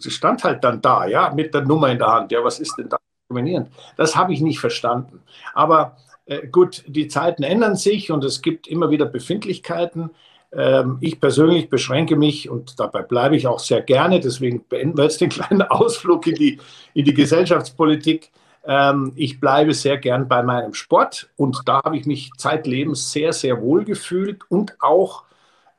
stand 0.09 0.43
halt 0.43 0.63
dann 0.63 0.81
da, 0.81 1.05
ja, 1.05 1.31
mit 1.33 1.53
der 1.53 1.61
Nummer 1.61 1.89
in 1.89 1.99
der 1.99 2.07
Hand. 2.07 2.31
Ja, 2.31 2.43
was 2.43 2.59
ist 2.59 2.75
denn 2.77 2.89
da 2.89 2.97
diskriminierend? 3.21 3.69
Das 3.97 4.15
habe 4.15 4.33
ich 4.33 4.41
nicht 4.41 4.59
verstanden. 4.59 5.21
Aber 5.53 5.97
äh, 6.25 6.47
gut, 6.47 6.83
die 6.87 7.07
Zeiten 7.07 7.43
ändern 7.43 7.75
sich 7.75 8.11
und 8.11 8.23
es 8.23 8.41
gibt 8.41 8.67
immer 8.67 8.89
wieder 8.89 9.05
Befindlichkeiten. 9.05 10.11
Ähm, 10.51 10.97
ich 11.01 11.19
persönlich 11.19 11.69
beschränke 11.69 12.15
mich 12.15 12.49
und 12.49 12.79
dabei 12.79 13.01
bleibe 13.01 13.35
ich 13.35 13.47
auch 13.47 13.59
sehr 13.59 13.81
gerne, 13.81 14.19
deswegen 14.19 14.65
beenden 14.67 14.97
wir 14.97 15.05
jetzt 15.05 15.21
den 15.21 15.29
kleinen 15.31 15.63
Ausflug 15.63 16.27
in 16.27 16.35
die, 16.35 16.59
in 16.93 17.05
die 17.05 17.13
Gesellschaftspolitik. 17.13 18.31
Ähm, 18.65 19.11
ich 19.15 19.39
bleibe 19.39 19.73
sehr 19.73 19.97
gern 19.97 20.27
bei 20.27 20.43
meinem 20.43 20.73
Sport 20.73 21.29
und 21.35 21.61
da 21.65 21.81
habe 21.83 21.97
ich 21.97 22.05
mich 22.05 22.31
zeitlebens 22.37 23.11
sehr, 23.11 23.33
sehr 23.33 23.61
wohl 23.61 23.83
gefühlt 23.83 24.41
und 24.49 24.75
auch 24.79 25.23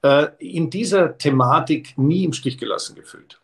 äh, 0.02 0.26
in 0.38 0.70
dieser 0.70 1.16
Thematik 1.16 1.96
nie 1.96 2.24
im 2.24 2.32
Stich 2.32 2.58
gelassen 2.58 2.94
gefühlt. 2.94 3.40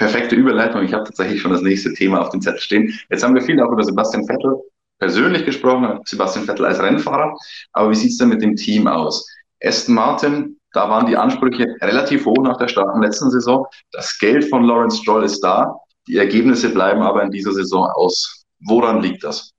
Perfekte 0.00 0.34
Überleitung. 0.34 0.82
Ich 0.82 0.94
habe 0.94 1.04
tatsächlich 1.04 1.42
schon 1.42 1.52
das 1.52 1.60
nächste 1.60 1.92
Thema 1.92 2.22
auf 2.22 2.30
dem 2.30 2.40
Zettel 2.40 2.60
stehen. 2.60 2.98
Jetzt 3.10 3.22
haben 3.22 3.34
wir 3.34 3.42
viel 3.42 3.60
auch 3.60 3.70
über 3.70 3.84
Sebastian 3.84 4.26
Vettel 4.26 4.58
persönlich 4.98 5.44
gesprochen, 5.44 6.00
Sebastian 6.06 6.46
Vettel 6.46 6.64
als 6.64 6.80
Rennfahrer. 6.80 7.36
Aber 7.74 7.90
wie 7.90 7.94
sieht 7.94 8.12
es 8.12 8.16
denn 8.16 8.30
mit 8.30 8.40
dem 8.40 8.56
Team 8.56 8.86
aus? 8.86 9.28
Aston 9.62 9.94
Martin, 9.94 10.56
da 10.72 10.88
waren 10.88 11.04
die 11.04 11.18
Ansprüche 11.18 11.76
relativ 11.82 12.24
hoch 12.24 12.42
nach 12.42 12.56
der 12.56 12.68
starken 12.68 13.02
letzten 13.02 13.30
Saison. 13.30 13.66
Das 13.92 14.18
Geld 14.18 14.46
von 14.48 14.64
Lawrence 14.64 15.02
Stroll 15.02 15.22
ist 15.22 15.42
da. 15.42 15.76
Die 16.08 16.16
Ergebnisse 16.16 16.70
bleiben 16.70 17.02
aber 17.02 17.22
in 17.22 17.30
dieser 17.30 17.52
Saison 17.52 17.86
aus. 17.90 18.46
Woran 18.60 19.02
liegt 19.02 19.22
das? 19.22 19.52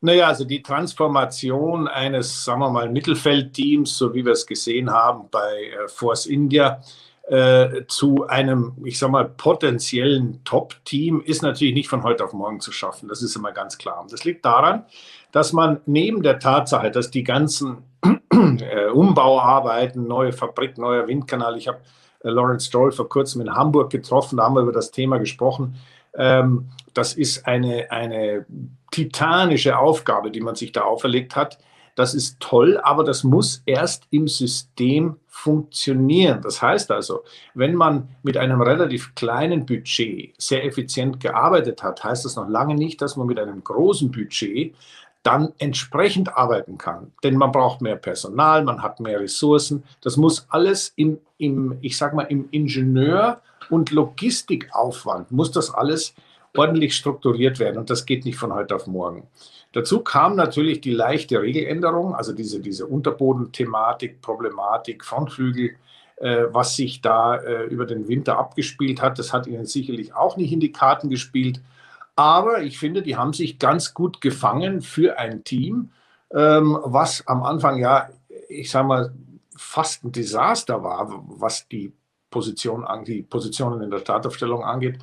Naja, 0.00 0.28
also 0.28 0.44
die 0.44 0.62
Transformation 0.62 1.88
eines, 1.88 2.44
sagen 2.44 2.60
wir 2.60 2.70
mal, 2.70 2.88
Mittelfeldteams, 2.88 3.98
so 3.98 4.14
wie 4.14 4.24
wir 4.24 4.32
es 4.32 4.46
gesehen 4.46 4.92
haben 4.92 5.28
bei 5.28 5.72
äh, 5.72 5.88
Force 5.88 6.26
India, 6.26 6.80
äh, 7.28 7.86
zu 7.88 8.26
einem, 8.26 8.74
ich 8.84 8.98
sag 8.98 9.10
mal, 9.10 9.24
potenziellen 9.24 10.44
Top-Team 10.44 11.22
ist 11.24 11.42
natürlich 11.42 11.74
nicht 11.74 11.88
von 11.88 12.02
heute 12.02 12.24
auf 12.24 12.34
morgen 12.34 12.60
zu 12.60 12.70
schaffen. 12.70 13.08
Das 13.08 13.22
ist 13.22 13.34
immer 13.34 13.52
ganz 13.52 13.78
klar. 13.78 14.00
Und 14.02 14.12
das 14.12 14.24
liegt 14.24 14.44
daran, 14.44 14.84
dass 15.32 15.52
man 15.52 15.80
neben 15.86 16.22
der 16.22 16.38
Tatsache, 16.38 16.90
dass 16.90 17.10
die 17.10 17.24
ganzen 17.24 17.78
äh, 18.30 18.88
Umbauarbeiten, 18.92 20.06
neue 20.06 20.32
Fabrik, 20.32 20.76
neuer 20.76 21.08
Windkanal, 21.08 21.56
ich 21.56 21.68
habe 21.68 21.78
äh, 22.22 22.28
Lawrence 22.28 22.66
Stroll 22.66 22.92
vor 22.92 23.08
kurzem 23.08 23.40
in 23.40 23.54
Hamburg 23.54 23.90
getroffen, 23.90 24.36
da 24.36 24.44
haben 24.44 24.54
wir 24.54 24.62
über 24.62 24.72
das 24.72 24.90
Thema 24.90 25.18
gesprochen. 25.18 25.76
Ähm, 26.14 26.68
das 26.92 27.14
ist 27.14 27.46
eine, 27.46 27.90
eine 27.90 28.44
titanische 28.90 29.78
Aufgabe, 29.78 30.30
die 30.30 30.40
man 30.40 30.54
sich 30.54 30.72
da 30.72 30.82
auferlegt 30.82 31.36
hat. 31.36 31.58
Das 31.94 32.14
ist 32.14 32.40
toll, 32.40 32.78
aber 32.82 33.04
das 33.04 33.22
muss 33.22 33.62
erst 33.66 34.04
im 34.10 34.26
System 34.26 35.16
funktionieren. 35.28 36.40
Das 36.42 36.60
heißt 36.60 36.90
also, 36.90 37.22
wenn 37.54 37.74
man 37.74 38.08
mit 38.22 38.36
einem 38.36 38.60
relativ 38.60 39.14
kleinen 39.14 39.66
Budget 39.66 40.34
sehr 40.38 40.64
effizient 40.64 41.20
gearbeitet 41.20 41.82
hat, 41.82 42.02
heißt 42.02 42.24
das 42.24 42.36
noch 42.36 42.48
lange 42.48 42.74
nicht, 42.74 43.00
dass 43.00 43.16
man 43.16 43.26
mit 43.26 43.38
einem 43.38 43.62
großen 43.62 44.10
Budget 44.10 44.74
dann 45.22 45.52
entsprechend 45.58 46.36
arbeiten 46.36 46.78
kann. 46.78 47.12
Denn 47.22 47.36
man 47.36 47.50
braucht 47.50 47.80
mehr 47.80 47.96
Personal, 47.96 48.62
man 48.62 48.82
hat 48.82 49.00
mehr 49.00 49.20
Ressourcen. 49.20 49.82
Das 50.02 50.16
muss 50.16 50.46
alles 50.50 50.92
im, 50.96 51.18
im 51.38 51.78
ich 51.80 51.96
sag 51.96 52.14
mal, 52.14 52.24
im 52.24 52.48
Ingenieur- 52.50 53.40
und 53.70 53.90
Logistikaufwand, 53.90 55.30
muss 55.30 55.50
das 55.50 55.72
alles 55.72 56.14
ordentlich 56.56 56.94
strukturiert 56.94 57.58
werden. 57.58 57.78
Und 57.78 57.90
das 57.90 58.04
geht 58.04 58.24
nicht 58.24 58.38
von 58.38 58.52
heute 58.52 58.76
auf 58.76 58.86
morgen. 58.86 59.26
Dazu 59.74 60.00
kam 60.00 60.36
natürlich 60.36 60.80
die 60.80 60.92
leichte 60.92 61.42
Regeländerung, 61.42 62.14
also 62.14 62.32
diese, 62.32 62.60
diese 62.60 62.86
Unterbodenthematik, 62.86 64.20
Problematik, 64.20 65.04
Frontflügel, 65.04 65.76
äh, 66.16 66.44
was 66.50 66.76
sich 66.76 67.00
da 67.00 67.36
äh, 67.36 67.64
über 67.64 67.84
den 67.84 68.06
Winter 68.06 68.38
abgespielt 68.38 69.02
hat. 69.02 69.18
Das 69.18 69.32
hat 69.32 69.48
ihnen 69.48 69.66
sicherlich 69.66 70.14
auch 70.14 70.36
nicht 70.36 70.52
in 70.52 70.60
die 70.60 70.70
Karten 70.70 71.10
gespielt. 71.10 71.60
Aber 72.14 72.62
ich 72.62 72.78
finde, 72.78 73.02
die 73.02 73.16
haben 73.16 73.32
sich 73.32 73.58
ganz 73.58 73.94
gut 73.94 74.20
gefangen 74.20 74.80
für 74.80 75.18
ein 75.18 75.42
Team, 75.42 75.90
ähm, 76.32 76.78
was 76.84 77.26
am 77.26 77.42
Anfang 77.42 77.78
ja, 77.78 78.08
ich 78.48 78.70
sage 78.70 78.86
mal, 78.86 79.12
fast 79.56 80.04
ein 80.04 80.12
Desaster 80.12 80.84
war, 80.84 81.24
was 81.26 81.66
die, 81.66 81.92
Position, 82.30 82.84
die 83.06 83.22
Positionen 83.22 83.80
in 83.80 83.90
der 83.90 83.98
Startaufstellung 83.98 84.64
angeht. 84.64 84.98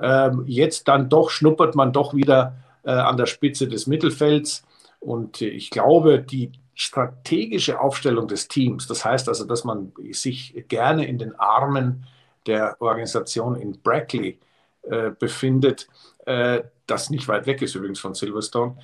Ähm, 0.00 0.44
jetzt 0.46 0.88
dann 0.88 1.08
doch 1.08 1.30
schnuppert 1.30 1.74
man 1.76 1.92
doch 1.92 2.12
wieder 2.14 2.56
an 2.90 3.16
der 3.16 3.26
Spitze 3.26 3.68
des 3.68 3.86
Mittelfelds. 3.86 4.62
Und 5.00 5.40
ich 5.40 5.70
glaube, 5.70 6.20
die 6.20 6.52
strategische 6.74 7.80
Aufstellung 7.80 8.28
des 8.28 8.48
Teams, 8.48 8.86
das 8.86 9.04
heißt 9.04 9.28
also, 9.28 9.44
dass 9.44 9.64
man 9.64 9.92
sich 10.10 10.64
gerne 10.68 11.06
in 11.06 11.18
den 11.18 11.34
Armen 11.36 12.06
der 12.46 12.76
Organisation 12.80 13.56
in 13.56 13.80
Brackley 13.82 14.38
äh, 14.82 15.10
befindet, 15.10 15.88
äh, 16.26 16.62
das 16.86 17.10
nicht 17.10 17.28
weit 17.28 17.46
weg 17.46 17.62
ist 17.62 17.74
übrigens 17.74 18.00
von 18.00 18.14
Silverstone, 18.14 18.76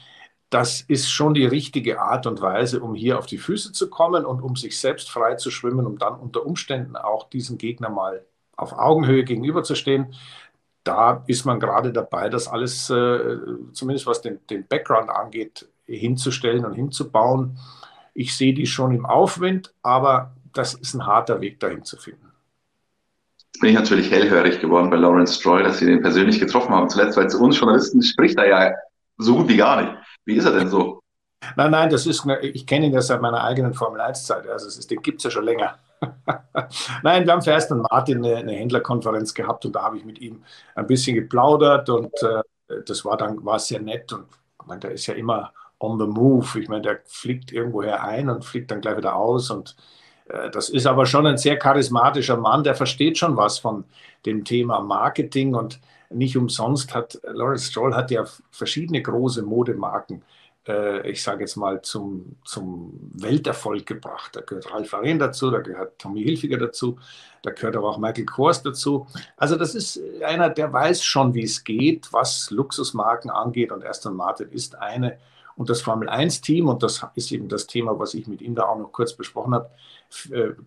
das 0.51 0.81
ist 0.81 1.11
schon 1.11 1.35
die 1.35 1.45
richtige 1.45 2.01
Art 2.01 2.27
und 2.27 2.41
Weise, 2.41 2.81
um 2.81 2.95
hier 2.95 3.19
auf 3.19 3.27
die 3.27 3.37
Füße 3.37 3.73
zu 3.73 3.91
kommen 3.91 4.25
und 4.25 4.41
um 4.41 4.57
sich 4.57 4.79
selbst 4.79 5.11
frei 5.11 5.35
zu 5.35 5.51
schwimmen, 5.51 5.87
um 5.87 5.99
dann 5.99 6.19
unter 6.19 6.47
Umständen 6.47 6.97
auch 6.97 7.29
diesem 7.29 7.59
Gegner 7.59 7.91
mal 7.91 8.25
auf 8.57 8.73
Augenhöhe 8.73 9.25
gegenüberzustehen 9.25 10.15
da 10.89 11.23
ist 11.27 11.45
man 11.45 11.61
gerade 11.61 11.93
dabei, 11.93 12.31
das 12.31 12.49
alles, 12.49 12.89
äh, 12.89 13.37
zumindest 13.73 14.07
was 14.07 14.23
den, 14.23 14.39
den 14.49 14.67
Background 14.67 15.11
angeht, 15.11 15.69
hinzustellen 15.87 16.65
und 16.65 16.73
hinzubauen. 16.73 17.59
Ich 18.15 18.35
sehe 18.35 18.55
die 18.55 18.67
schon 18.67 18.95
im 18.95 19.05
Aufwind, 19.05 19.75
aber 19.83 20.33
das 20.55 20.73
ist 20.75 20.95
ein 20.95 21.07
harter 21.07 21.43
Weg 21.43 21.61
dahin 21.61 21.85
zu 21.85 21.99
finden. 21.99 22.33
Jetzt 23.53 23.61
bin 23.61 23.71
ich 23.71 23.77
natürlich 23.77 24.11
hellhörig 24.11 24.61
geworden 24.61 24.89
bei 24.89 24.97
Lawrence 24.97 25.35
Stroll, 25.35 25.63
dass 25.63 25.79
Sie 25.79 25.87
den 25.87 26.01
persönlich 26.01 26.41
getroffen 26.41 26.75
haben 26.75 26.89
zuletzt, 26.89 27.19
weil 27.19 27.29
zu 27.29 27.39
uns 27.41 27.59
Journalisten 27.59 28.03
spricht 28.03 28.39
er 28.39 28.49
ja 28.49 28.75
so 29.19 29.37
gut 29.37 29.49
wie 29.49 29.57
gar 29.57 29.83
nicht. 29.83 29.95
Wie 30.25 30.37
ist 30.37 30.47
er 30.47 30.53
denn 30.53 30.69
so? 30.69 31.01
Nein, 31.57 31.71
nein, 31.71 31.91
das 31.91 32.07
ist, 32.07 32.25
ich 32.43 32.67
kenne 32.67 32.87
ihn 32.87 32.93
ja 32.93 33.03
seit 33.03 33.21
meiner 33.21 33.45
eigenen 33.45 33.75
Formel-1-Zeit. 33.75 34.49
Also 34.49 34.69
ist, 34.69 34.91
den 34.91 35.03
gibt 35.03 35.19
es 35.19 35.25
ja 35.25 35.31
schon 35.31 35.45
länger. 35.45 35.79
Nein, 37.03 37.27
wir 37.27 37.33
haben 37.33 37.43
für 37.43 37.55
Aston 37.55 37.83
Martin 37.91 38.25
eine, 38.25 38.37
eine, 38.37 38.53
Händlerkonferenz 38.53 39.35
gehabt 39.35 39.65
und 39.67 39.75
da 39.75 39.83
habe 39.83 39.99
ich 39.99 40.05
mit 40.05 40.19
ihm 40.21 40.45
ein 40.75 40.87
bisschen 40.87 41.15
geplaudert 41.15 41.89
und 41.89 42.13
äh, 42.23 42.43
das 42.85 43.05
war 43.05 43.17
dann 43.17 43.45
war 43.45 43.59
sehr 43.59 43.81
nett 43.81 44.13
und 44.13 44.27
ich 44.61 44.67
meine, 44.67 44.81
der 44.81 44.93
ist 44.93 45.07
ja 45.07 45.15
immer 45.15 45.53
on 45.81 45.99
the 45.99 46.07
move. 46.07 46.61
Ich 46.61 46.69
meine, 46.69 46.83
der 46.83 47.01
fliegt 47.07 47.53
irgendwoher 47.53 48.03
ein 48.05 48.29
und 48.29 48.45
fliegt 48.45 48.71
dann 48.71 48.81
gleich 48.81 48.97
wieder 48.97 49.17
aus 49.17 49.51
und 49.51 49.77
äh, 50.29 50.51
das 50.51 50.69
ist 50.69 50.87
aber 50.87 51.07
schon 51.07 51.27
ein 51.27 51.39
sehr 51.39 51.59
charismatischer 51.59 52.37
Mann, 52.37 52.65
der 52.65 52.75
versteht 52.75 53.19
schon 53.19 53.37
was 53.37 53.59
von 53.59 53.85
dem 54.27 54.45
Thema 54.45 54.81
Marketing 54.81 55.55
und 55.55 55.81
nicht 56.11 56.37
umsonst 56.37 56.95
hat 56.95 57.21
Lawrence 57.23 57.67
Stroll 57.67 57.95
hat 57.95 58.11
ja 58.11 58.25
verschiedene 58.51 59.03
große 59.03 59.43
Modemarken 59.43 60.23
äh, 60.69 61.11
ich 61.11 61.23
sage 61.23 61.41
jetzt 61.41 61.57
mal, 61.57 61.81
zum, 61.83 62.37
zum 62.45 62.93
Welterfolg 63.15 63.87
gebracht. 63.87 64.37
Da 64.37 64.43
gehört 64.43 64.73
Ralf 64.73 64.93
Arén 64.95 65.19
dazu, 65.19 65.51
da 65.51 65.61
gehört 65.61 65.99
Tommy 65.99 66.23
Hilfiger 66.23 66.59
dazu, 66.59 66.99
da 67.43 67.51
gehört 67.51 67.77
aber 67.77 67.89
auch 67.89 67.99
Michael 67.99 68.27
Kors 68.27 68.63
dazu. 68.63 69.07
Also 69.37 69.57
das 69.57 69.75
ist 69.75 70.01
einer, 70.23 70.51
der 70.51 70.73
weiß 70.73 71.03
schon, 71.03 71.35
wie 71.35 71.45
es 71.45 71.65
geht, 71.65 72.13
was 72.13 72.51
Luxusmarken 72.51 73.31
angeht 73.31 73.73
und 73.73 73.85
Aston 73.85 74.15
Martin 74.15 74.51
ist 74.51 74.77
eine. 74.77 75.19
Und 75.57 75.69
das 75.71 75.81
Formel 75.81 76.09
1-Team, 76.09 76.69
und 76.69 76.85
das 76.85 77.05
ist 77.17 77.33
eben 77.33 77.49
das 77.49 77.67
Thema, 77.67 77.99
was 77.99 78.15
ich 78.15 78.29
mit 78.29 78.43
ihm 78.43 78.55
da 78.55 78.65
auch 78.65 78.79
noch 78.79 78.93
kurz 78.93 79.15
besprochen 79.15 79.55
habe, 79.55 79.69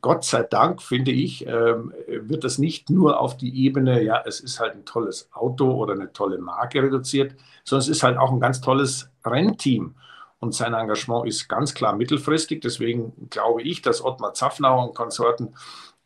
Gott 0.01 0.23
sei 0.23 0.43
Dank, 0.43 0.81
finde 0.81 1.11
ich, 1.11 1.47
ähm, 1.47 1.93
wird 2.07 2.43
das 2.43 2.59
nicht 2.59 2.89
nur 2.89 3.19
auf 3.19 3.37
die 3.37 3.65
Ebene, 3.65 4.03
ja, 4.03 4.21
es 4.25 4.39
ist 4.39 4.59
halt 4.59 4.75
ein 4.75 4.85
tolles 4.85 5.29
Auto 5.33 5.71
oder 5.71 5.93
eine 5.93 6.13
tolle 6.13 6.37
Marke 6.37 6.83
reduziert, 6.83 7.35
sondern 7.63 7.81
es 7.81 7.89
ist 7.89 8.03
halt 8.03 8.17
auch 8.17 8.31
ein 8.31 8.39
ganz 8.39 8.61
tolles 8.61 9.09
Rennteam. 9.25 9.95
Und 10.39 10.55
sein 10.55 10.73
Engagement 10.73 11.27
ist 11.27 11.47
ganz 11.47 11.73
klar 11.73 11.95
mittelfristig. 11.95 12.61
Deswegen 12.61 13.29
glaube 13.29 13.61
ich, 13.61 13.81
dass 13.81 14.03
Ottmar 14.03 14.33
Zaffnauer 14.33 14.87
und 14.87 14.95
Konsorten, 14.95 15.55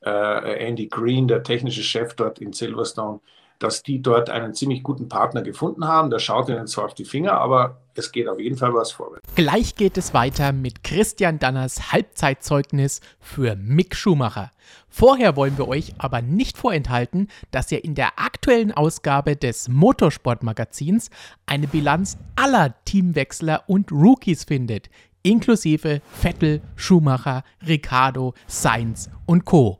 äh, 0.01 0.67
Andy 0.67 0.87
Green, 0.87 1.27
der 1.27 1.43
technische 1.43 1.83
Chef 1.83 2.13
dort 2.15 2.39
in 2.39 2.53
Silverstone, 2.53 3.21
dass 3.59 3.83
die 3.83 4.01
dort 4.01 4.29
einen 4.29 4.53
ziemlich 4.53 4.83
guten 4.83 5.09
Partner 5.09 5.41
gefunden 5.41 5.87
haben. 5.87 6.09
Der 6.09 6.19
schaut 6.19 6.49
ihnen 6.49 6.67
zwar 6.67 6.85
auf 6.85 6.93
die 6.93 7.05
Finger, 7.05 7.33
aber 7.33 7.77
es 7.95 8.11
geht 8.11 8.27
auf 8.27 8.39
jeden 8.39 8.57
Fall 8.57 8.73
was 8.73 8.91
vorwärts. 8.91 9.23
Gleich 9.35 9.75
geht 9.75 9.97
es 9.97 10.13
weiter 10.13 10.51
mit 10.51 10.83
Christian 10.83 11.39
Danners 11.39 11.91
Halbzeitzeugnis 11.91 13.01
für 13.19 13.55
Mick 13.55 13.95
Schumacher. 13.95 14.51
Vorher 14.89 15.35
wollen 15.35 15.57
wir 15.57 15.67
euch 15.67 15.93
aber 15.97 16.21
nicht 16.21 16.57
vorenthalten, 16.57 17.29
dass 17.51 17.71
ihr 17.71 17.83
in 17.83 17.95
der 17.95 18.19
aktuellen 18.19 18.71
Ausgabe 18.71 19.35
des 19.35 19.67
Motorsportmagazins 19.69 21.09
eine 21.45 21.67
Bilanz 21.67 22.17
aller 22.35 22.75
Teamwechsler 22.85 23.63
und 23.67 23.91
Rookies 23.91 24.43
findet, 24.43 24.89
inklusive 25.23 26.01
Vettel, 26.11 26.61
Schumacher, 26.75 27.43
Ricardo, 27.65 28.33
Sainz 28.47 29.09
und 29.25 29.45
Co. 29.45 29.79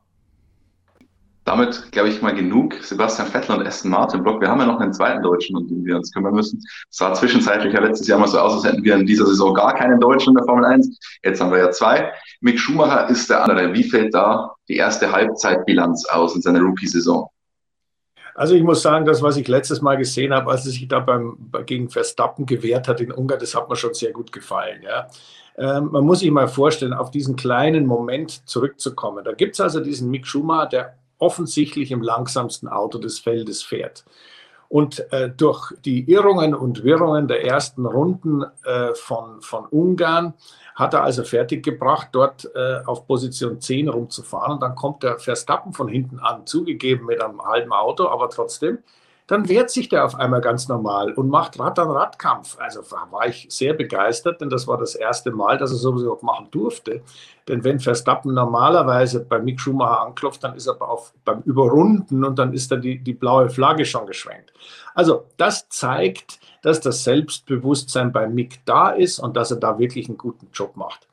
Damit, 1.47 1.93
glaube 1.93 2.09
ich, 2.09 2.21
mal 2.23 2.35
genug. 2.35 2.75
Sebastian 2.83 3.29
Vettel 3.29 3.55
und 3.55 3.65
Aston 3.65 3.93
Martin 3.93 4.21
Block. 4.21 4.41
Wir 4.41 4.49
haben 4.49 4.59
ja 4.59 4.67
noch 4.67 4.81
einen 4.81 4.93
zweiten 4.93 5.23
Deutschen, 5.23 5.57
um 5.57 5.69
den 5.69 5.85
wir 5.85 5.95
uns 5.95 6.13
kümmern 6.13 6.35
müssen. 6.35 6.59
Es 6.91 6.97
sah 6.97 7.15
zwischenzeitlich 7.15 7.73
ja 7.73 7.79
letztes 7.79 8.09
Jahr 8.09 8.19
mal 8.19 8.27
so 8.27 8.41
aus, 8.41 8.55
als 8.55 8.65
hätten 8.65 8.83
wir 8.83 8.97
in 8.97 9.07
dieser 9.07 9.27
Saison 9.27 9.55
gar 9.55 9.73
keinen 9.77 10.01
Deutschen 10.01 10.31
in 10.31 10.39
der 10.39 10.45
Formel 10.45 10.65
1. 10.65 10.99
Jetzt 11.23 11.41
haben 11.41 11.53
wir 11.53 11.59
ja 11.59 11.71
zwei. 11.71 12.13
Mick 12.41 12.59
Schumacher 12.59 13.09
ist 13.09 13.31
der 13.31 13.45
andere. 13.45 13.73
Wie 13.73 13.85
fällt 13.85 14.13
da 14.13 14.57
die 14.69 14.75
erste 14.75 15.13
Halbzeitbilanz 15.13 16.07
aus 16.07 16.35
in 16.35 16.43
seiner 16.43 16.63
Rookie-Saison? 16.63 17.31
Also 18.35 18.57
ich 18.57 18.65
muss 18.65 18.83
sagen, 18.83 19.07
das, 19.07 19.23
was 19.23 19.37
ich 19.37 19.47
letztes 19.47 19.81
Mal 19.81 19.99
gesehen 19.99 20.35
habe, 20.35 20.51
als 20.51 20.67
er 20.67 20.73
sich 20.73 20.89
da 20.89 20.99
beim, 20.99 21.53
gegen 21.65 21.91
Verstappen 21.91 22.47
gewehrt 22.47 22.89
hat 22.89 23.01
in 23.01 23.13
Ungarn, 23.13 23.39
das 23.39 23.55
hat 23.55 23.69
mir 23.69 23.77
schon 23.77 23.95
sehr 23.95 24.11
gut 24.11 24.33
gefallen. 24.33 24.83
Ja. 24.83 25.07
Ähm, 25.57 25.91
man 25.93 26.05
muss 26.05 26.19
sich 26.19 26.31
mal 26.33 26.49
vorstellen, 26.49 26.93
auf 26.93 27.13
diesen 27.13 27.37
kleinen 27.37 27.87
Moment 27.87 28.49
zurückzukommen. 28.49 29.25
Da 29.25 29.31
gibt 29.31 29.55
es 29.55 29.61
also 29.61 29.79
diesen 29.79 30.11
Mick 30.11 30.27
Schumacher, 30.27 30.67
der 30.67 30.97
offensichtlich 31.19 31.91
im 31.91 32.03
langsamsten 32.03 32.69
Auto 32.69 32.99
des 32.99 33.19
Feldes 33.19 33.63
fährt. 33.63 34.05
Und 34.69 35.13
äh, 35.13 35.31
durch 35.31 35.73
die 35.85 36.11
Irrungen 36.11 36.55
und 36.55 36.83
Wirrungen 36.83 37.29
der 37.29 37.45
ersten 37.45 37.87
Runden 37.87 38.45
äh, 38.65 38.95
von, 38.95 39.41
von 39.41 39.67
Ungarn 39.67 40.35
hat 40.75 40.93
er 40.93 41.05
also 41.05 41.23
fertiggebracht, 41.23 42.09
dort 42.13 42.51
äh, 42.55 42.81
auf 42.85 43.07
Position 43.07 43.61
10 43.61 43.89
rumzufahren. 43.89 44.55
Und 44.55 44.63
dann 44.63 44.75
kommt 44.75 45.05
der 45.05 45.19
Verstappen 45.19 45.73
von 45.73 45.89
hinten 45.89 46.19
an, 46.19 46.47
zugegeben 46.47 47.07
mit 47.07 47.23
einem 47.23 47.41
halben 47.43 47.73
Auto, 47.73 48.09
aber 48.09 48.29
trotzdem 48.29 48.79
dann 49.27 49.49
wehrt 49.49 49.71
sich 49.71 49.89
der 49.89 50.05
auf 50.05 50.15
einmal 50.15 50.41
ganz 50.41 50.69
normal 50.69 51.13
und 51.13 51.29
macht 51.29 51.59
Rad 51.59 51.79
an 51.79 51.91
Radkampf. 51.91 52.59
Also 52.61 52.81
war 53.11 53.27
ich 53.27 53.47
sehr 53.51 53.75
begeistert, 53.75 54.41
denn 54.41 54.51
das 54.51 54.69
war 54.69 54.79
das 54.79 54.95
erste 54.95 55.33
Mal, 55.33 55.59
dass 55.59 55.73
er 55.73 55.79
sowieso 55.79 56.17
machen 56.23 56.49
durfte. 56.53 57.03
Denn 57.49 57.65
wenn 57.65 57.81
Verstappen 57.81 58.35
normalerweise 58.35 59.25
bei 59.25 59.41
Mick 59.41 59.61
Schumacher 59.61 60.03
anklopft, 60.03 60.45
dann 60.45 60.55
ist 60.55 60.69
er 60.69 60.81
auf, 60.81 61.13
beim 61.25 61.43
Überrunden 61.43 62.25
und 62.25 62.39
dann 62.39 62.53
ist 62.53 62.71
da 62.71 62.77
die, 62.77 62.99
die 62.99 63.15
blaue 63.15 63.51
Flagge 63.51 63.85
schon 63.85 64.07
geschwenkt. 64.07 64.53
Also 64.95 65.25
das 65.37 65.69
zeigt, 65.69 66.39
dass 66.63 66.81
das 66.81 67.03
Selbstbewusstsein 67.03 68.13
bei 68.13 68.29
Mick 68.29 68.65
da 68.65 68.91
ist 68.91 69.19
und 69.19 69.37
dass 69.37 69.51
er 69.51 69.59
da 69.59 69.79
wirklich 69.79 70.09
einen 70.09 70.19
guten 70.19 70.49
Job 70.53 70.77
macht. 70.77 71.09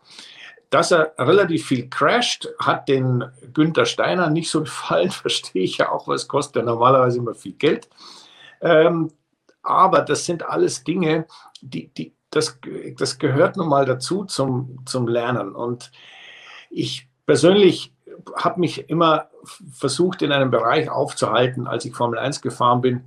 Dass 0.73 0.91
er 0.91 1.13
relativ 1.19 1.67
viel 1.67 1.87
crasht, 1.87 2.49
hat 2.57 2.89
den 2.89 3.23
Günther 3.53 3.85
Steiner 3.85 4.31
nicht 4.31 4.49
so 4.49 4.61
gefallen, 4.61 5.11
verstehe 5.11 5.61
ich 5.63 5.77
ja 5.77 5.91
auch, 5.91 6.07
was 6.07 6.27
kostet 6.27 6.55
ja 6.55 6.63
normalerweise 6.63 7.19
immer 7.19 7.35
viel 7.35 7.53
Geld. 7.53 7.87
Ähm, 8.59 9.11
aber 9.61 10.01
das 10.01 10.25
sind 10.25 10.41
alles 10.41 10.83
Dinge, 10.83 11.27
die, 11.61 11.89
die, 11.89 12.15
das, 12.31 12.59
das 12.97 13.19
gehört 13.19 13.55
nun 13.55 13.69
mal 13.69 13.85
dazu 13.85 14.25
zum, 14.25 14.79
zum 14.87 15.07
Lernen. 15.07 15.53
Und 15.53 15.91
ich 16.71 17.07
persönlich 17.27 17.93
habe 18.35 18.59
mich 18.59 18.89
immer 18.89 19.29
versucht, 19.71 20.23
in 20.23 20.31
einem 20.31 20.49
Bereich 20.49 20.89
aufzuhalten, 20.89 21.67
als 21.67 21.85
ich 21.85 21.93
Formel 21.93 22.17
1 22.17 22.41
gefahren 22.41 22.81
bin, 22.81 23.03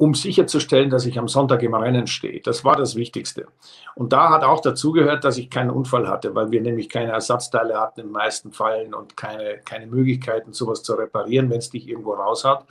um 0.00 0.14
sicherzustellen, 0.14 0.88
dass 0.88 1.04
ich 1.04 1.18
am 1.18 1.28
Sonntag 1.28 1.62
im 1.62 1.74
Rennen 1.74 2.06
stehe. 2.06 2.40
Das 2.40 2.64
war 2.64 2.74
das 2.74 2.96
Wichtigste. 2.96 3.48
Und 3.94 4.14
da 4.14 4.30
hat 4.30 4.44
auch 4.44 4.62
dazugehört, 4.62 5.24
dass 5.24 5.36
ich 5.36 5.50
keinen 5.50 5.68
Unfall 5.68 6.08
hatte, 6.08 6.34
weil 6.34 6.50
wir 6.50 6.62
nämlich 6.62 6.88
keine 6.88 7.12
Ersatzteile 7.12 7.78
hatten 7.78 8.00
in 8.00 8.10
meisten 8.10 8.50
Fällen 8.50 8.94
und 8.94 9.14
keine, 9.14 9.58
keine 9.62 9.86
Möglichkeiten, 9.86 10.54
sowas 10.54 10.82
zu 10.82 10.94
reparieren, 10.94 11.50
wenn 11.50 11.58
es 11.58 11.68
dich 11.68 11.86
irgendwo 11.86 12.14
raushaut. 12.14 12.64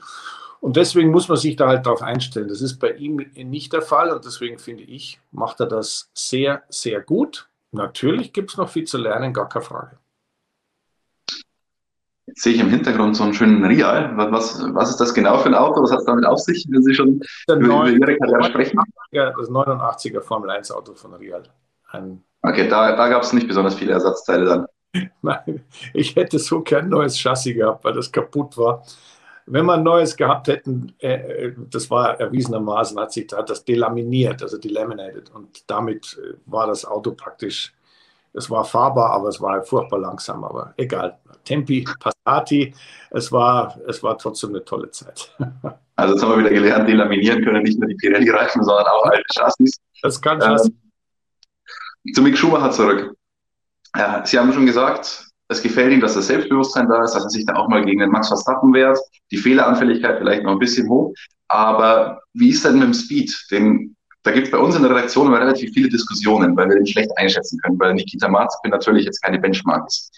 Und 0.60 0.74
deswegen 0.74 1.12
muss 1.12 1.28
man 1.28 1.36
sich 1.36 1.54
da 1.54 1.68
halt 1.68 1.86
darauf 1.86 2.02
einstellen. 2.02 2.48
Das 2.48 2.62
ist 2.62 2.80
bei 2.80 2.94
ihm 2.94 3.24
nicht 3.36 3.72
der 3.72 3.82
Fall 3.82 4.10
und 4.10 4.24
deswegen 4.24 4.58
finde 4.58 4.82
ich, 4.82 5.20
macht 5.30 5.60
er 5.60 5.66
das 5.66 6.10
sehr, 6.12 6.64
sehr 6.68 7.00
gut. 7.00 7.48
Natürlich 7.70 8.32
gibt 8.32 8.50
es 8.50 8.56
noch 8.56 8.70
viel 8.70 8.86
zu 8.86 8.98
lernen, 8.98 9.32
gar 9.32 9.48
keine 9.48 9.64
Frage. 9.64 9.98
Jetzt 12.30 12.42
sehe 12.42 12.52
ich 12.54 12.60
im 12.60 12.70
Hintergrund 12.70 13.16
so 13.16 13.24
einen 13.24 13.34
schönen 13.34 13.64
Real. 13.64 14.12
Was, 14.16 14.64
was 14.72 14.90
ist 14.90 15.00
das 15.00 15.12
genau 15.12 15.38
für 15.38 15.48
ein 15.48 15.54
Auto? 15.56 15.82
Was 15.82 15.90
hat 15.90 15.98
es 15.98 16.04
damit 16.04 16.24
auf 16.24 16.38
sich, 16.38 16.64
wenn 16.70 16.80
Sie 16.80 16.94
schon 16.94 17.20
über, 17.48 17.56
über 17.56 17.88
Ihre 17.88 18.16
Karriere 18.18 18.44
sprechen? 18.44 18.78
Das 19.10 19.50
89er 19.50 20.20
Formel 20.20 20.50
1 20.50 20.70
Auto 20.70 20.94
von 20.94 21.14
Real. 21.14 21.42
Ein 21.90 22.22
okay, 22.42 22.68
da, 22.68 22.94
da 22.94 23.08
gab 23.08 23.24
es 23.24 23.32
nicht 23.32 23.48
besonders 23.48 23.74
viele 23.74 23.92
Ersatzteile 23.94 24.44
dann. 24.44 24.66
Nein, 25.22 25.64
ich 25.92 26.14
hätte 26.14 26.38
so 26.38 26.60
kein 26.60 26.88
neues 26.88 27.18
Chassis 27.18 27.54
gehabt, 27.54 27.84
weil 27.84 27.94
das 27.94 28.12
kaputt 28.12 28.56
war. 28.56 28.84
Wenn 29.46 29.66
wir 29.66 29.74
ein 29.74 29.82
neues 29.82 30.16
gehabt 30.16 30.46
hätten, 30.46 30.92
äh, 31.00 31.50
das 31.68 31.90
war 31.90 32.20
erwiesenermaßen, 32.20 32.96
hat 33.00 33.12
sich 33.12 33.26
hat 33.32 33.50
das 33.50 33.64
delaminiert, 33.64 34.40
also 34.40 34.56
delaminated. 34.56 35.32
Und 35.34 35.68
damit 35.68 36.16
äh, 36.22 36.36
war 36.46 36.68
das 36.68 36.84
Auto 36.84 37.10
praktisch 37.10 37.72
es 38.32 38.48
war 38.50 38.64
fahrbar, 38.64 39.10
aber 39.10 39.28
es 39.28 39.40
war 39.40 39.62
furchtbar 39.62 39.98
langsam. 39.98 40.44
Aber 40.44 40.74
egal. 40.76 41.18
Tempi, 41.44 41.84
Passati, 41.98 42.74
es 43.10 43.32
war, 43.32 43.78
es 43.88 44.02
war 44.02 44.16
trotzdem 44.18 44.50
eine 44.50 44.64
tolle 44.64 44.90
Zeit. 44.90 45.34
Also 45.96 46.14
jetzt 46.14 46.22
haben 46.22 46.30
wir 46.30 46.38
wieder 46.38 46.48
gelernt, 46.48 46.88
delaminieren 46.88 47.44
können 47.44 47.62
nicht 47.62 47.78
nur 47.78 47.86
die 47.86 47.94
Pirelli-Reifen, 47.94 48.64
sondern 48.64 48.86
auch 48.86 49.04
alte 49.04 49.22
Chassis. 49.34 49.76
Das 50.00 50.18
kann 50.18 50.40
Chassis. 50.40 50.70
Ähm, 52.06 52.14
zu 52.14 52.22
Mick 52.22 52.38
Schumacher 52.38 52.70
zurück. 52.70 53.14
Ja, 53.94 54.24
Sie 54.24 54.38
haben 54.38 54.50
schon 54.54 54.64
gesagt, 54.64 55.26
es 55.48 55.62
gefällt 55.62 55.92
ihm, 55.92 56.00
dass 56.00 56.14
das 56.14 56.28
Selbstbewusstsein 56.28 56.88
da 56.88 57.04
ist, 57.04 57.12
dass 57.12 57.24
er 57.24 57.28
sich 57.28 57.44
da 57.44 57.56
auch 57.56 57.68
mal 57.68 57.84
gegen 57.84 58.00
den 58.00 58.08
Max 58.08 58.28
Verstappen 58.28 58.72
wehrt. 58.72 58.98
Die 59.30 59.36
Fehleranfälligkeit 59.36 60.16
vielleicht 60.20 60.42
noch 60.42 60.52
ein 60.52 60.58
bisschen 60.58 60.88
hoch. 60.88 61.12
Aber 61.48 62.22
wie 62.32 62.48
ist 62.48 62.64
denn 62.64 62.78
mit 62.78 62.84
dem 62.84 62.94
Speed? 62.94 63.36
Den 63.50 63.94
da 64.22 64.32
gibt 64.32 64.46
es 64.46 64.50
bei 64.50 64.58
uns 64.58 64.76
in 64.76 64.82
der 64.82 64.90
Redaktion 64.90 65.28
immer 65.28 65.40
relativ 65.40 65.72
viele 65.72 65.88
Diskussionen, 65.88 66.54
weil 66.56 66.68
wir 66.68 66.76
den 66.76 66.86
schlecht 66.86 67.10
einschätzen 67.16 67.58
können, 67.60 67.78
weil 67.80 67.94
Nikita 67.94 68.28
Mazepin 68.28 68.70
natürlich 68.70 69.06
jetzt 69.06 69.22
keine 69.22 69.38
Benchmark 69.38 69.86
ist. 69.86 70.12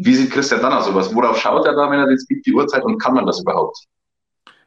Wie 0.00 0.14
sieht 0.14 0.30
Christian 0.30 0.62
Danner 0.62 0.80
sowas? 0.80 1.12
Worauf 1.12 1.38
schaut 1.38 1.66
er 1.66 1.74
da, 1.74 1.90
wenn 1.90 1.98
er 1.98 2.06
den 2.06 2.18
Speed 2.18 2.46
die 2.46 2.54
Uhrzeit 2.54 2.84
und 2.84 2.98
kann 2.98 3.14
man 3.14 3.26
das 3.26 3.40
überhaupt? 3.40 3.78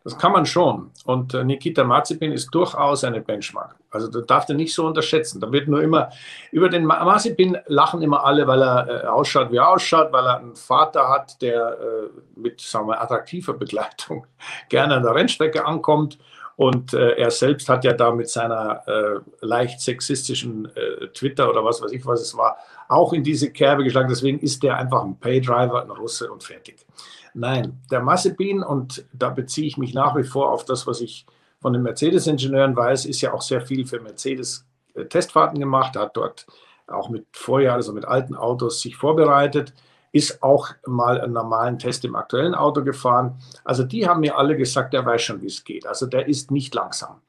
Das 0.04 0.18
kann 0.18 0.34
man 0.34 0.46
schon. 0.46 0.92
Und 1.06 1.34
äh, 1.34 1.44
Nikita 1.46 1.86
Mazepin 1.86 2.34
ist 2.34 2.50
durchaus 2.50 3.06
eine 3.06 3.22
Benchmark. 3.22 3.76
Also 3.92 4.10
da 4.10 4.20
darf 4.22 4.50
er 4.50 4.56
nicht 4.56 4.74
so 4.74 4.86
unterschätzen. 4.86 5.40
Da 5.40 5.50
wird 5.52 5.70
nur 5.70 5.82
immer, 5.82 6.10
über 6.52 6.68
den 6.68 6.86
Mazepin 6.86 7.58
lachen 7.68 8.02
immer 8.02 8.26
alle, 8.26 8.46
weil 8.46 8.62
er 8.62 9.04
äh, 9.04 9.08
ausschaut, 9.08 9.52
wie 9.52 9.58
er 9.58 9.70
ausschaut, 9.70 10.12
weil 10.12 10.26
er 10.26 10.40
einen 10.40 10.56
Vater 10.58 11.08
hat, 11.08 11.42
der 11.42 11.78
äh, 11.80 12.40
mit, 12.40 12.60
sagen 12.60 12.88
wir, 12.88 13.02
attraktiver 13.02 13.54
Begleitung 13.54 14.26
gerne 14.70 14.96
an 14.96 15.04
der 15.04 15.16
Rennstrecke 15.16 15.66
ankommt 15.66 16.18
und 16.56 16.94
äh, 16.94 17.12
er 17.14 17.32
selbst 17.32 17.70
hat 17.70 17.84
ja 17.84 17.94
da 17.94 18.12
mit 18.12 18.30
seiner 18.30 18.88
äh, 18.88 19.20
leicht 19.42 19.82
sexistischen 19.82 20.66
äh, 20.76 21.08
Twitter 21.08 21.50
oder 21.50 21.64
was 21.64 21.82
weiß 21.82 21.92
ich, 21.92 22.06
was 22.06 22.22
es 22.22 22.36
war, 22.38 22.58
auch 22.88 23.14
in 23.14 23.24
diese 23.24 23.52
Kerbe 23.52 23.84
geschlagen. 23.84 24.10
Deswegen 24.10 24.40
ist 24.40 24.62
der 24.64 24.78
einfach 24.78 25.04
ein 25.04 25.18
Paydriver, 25.18 25.82
ein 25.82 25.90
Russe 25.90 26.32
und 26.32 26.44
fertig. 26.44 26.86
Nein, 27.34 27.80
der 27.90 28.02
Massebin, 28.02 28.62
und 28.62 29.06
da 29.14 29.30
beziehe 29.30 29.68
ich 29.68 29.78
mich 29.78 29.94
nach 29.94 30.16
wie 30.16 30.24
vor 30.24 30.52
auf 30.52 30.66
das, 30.66 30.86
was 30.86 31.00
ich 31.02 31.26
von 31.62 31.74
den 31.74 31.84
Mercedes-Ingenieuren 31.84 32.76
weiß, 32.76 33.06
ist 33.06 33.22
ja 33.22 33.34
auch 33.34 33.42
sehr 33.42 33.62
viel 33.62 33.86
für 33.86 34.02
Mercedes 34.02 34.66
äh, 34.94 35.06
Testfahrten 35.06 35.60
gemacht, 35.60 35.96
hat 35.96 36.18
dort 36.18 36.46
auch 36.88 37.10
mit 37.10 37.26
Vorjahr, 37.32 37.76
also 37.76 37.94
mit 37.94 38.06
alten 38.06 38.36
Autos 38.36 38.82
sich 38.82 38.98
vorbereitet 38.98 39.74
ist 40.12 40.44
auch 40.44 40.70
mal 40.86 41.22
einen 41.22 41.34
normalen 41.34 41.80
Test 41.80 42.04
im 42.04 42.16
aktuellen 42.16 42.56
Auto 42.56 42.84
gefahren. 42.84 43.40
Also 43.64 43.84
die 43.84 44.08
haben 44.08 44.20
mir 44.20 44.38
alle 44.38 44.58
gesagt, 44.58 44.94
der 44.94 45.06
weiß 45.06 45.22
schon, 45.22 45.42
wie 45.42 45.48
es 45.48 45.64
geht. 45.64 45.88
Also 45.88 46.06
der 46.06 46.28
ist 46.28 46.52
nicht 46.52 46.74
langsam. 46.76 47.22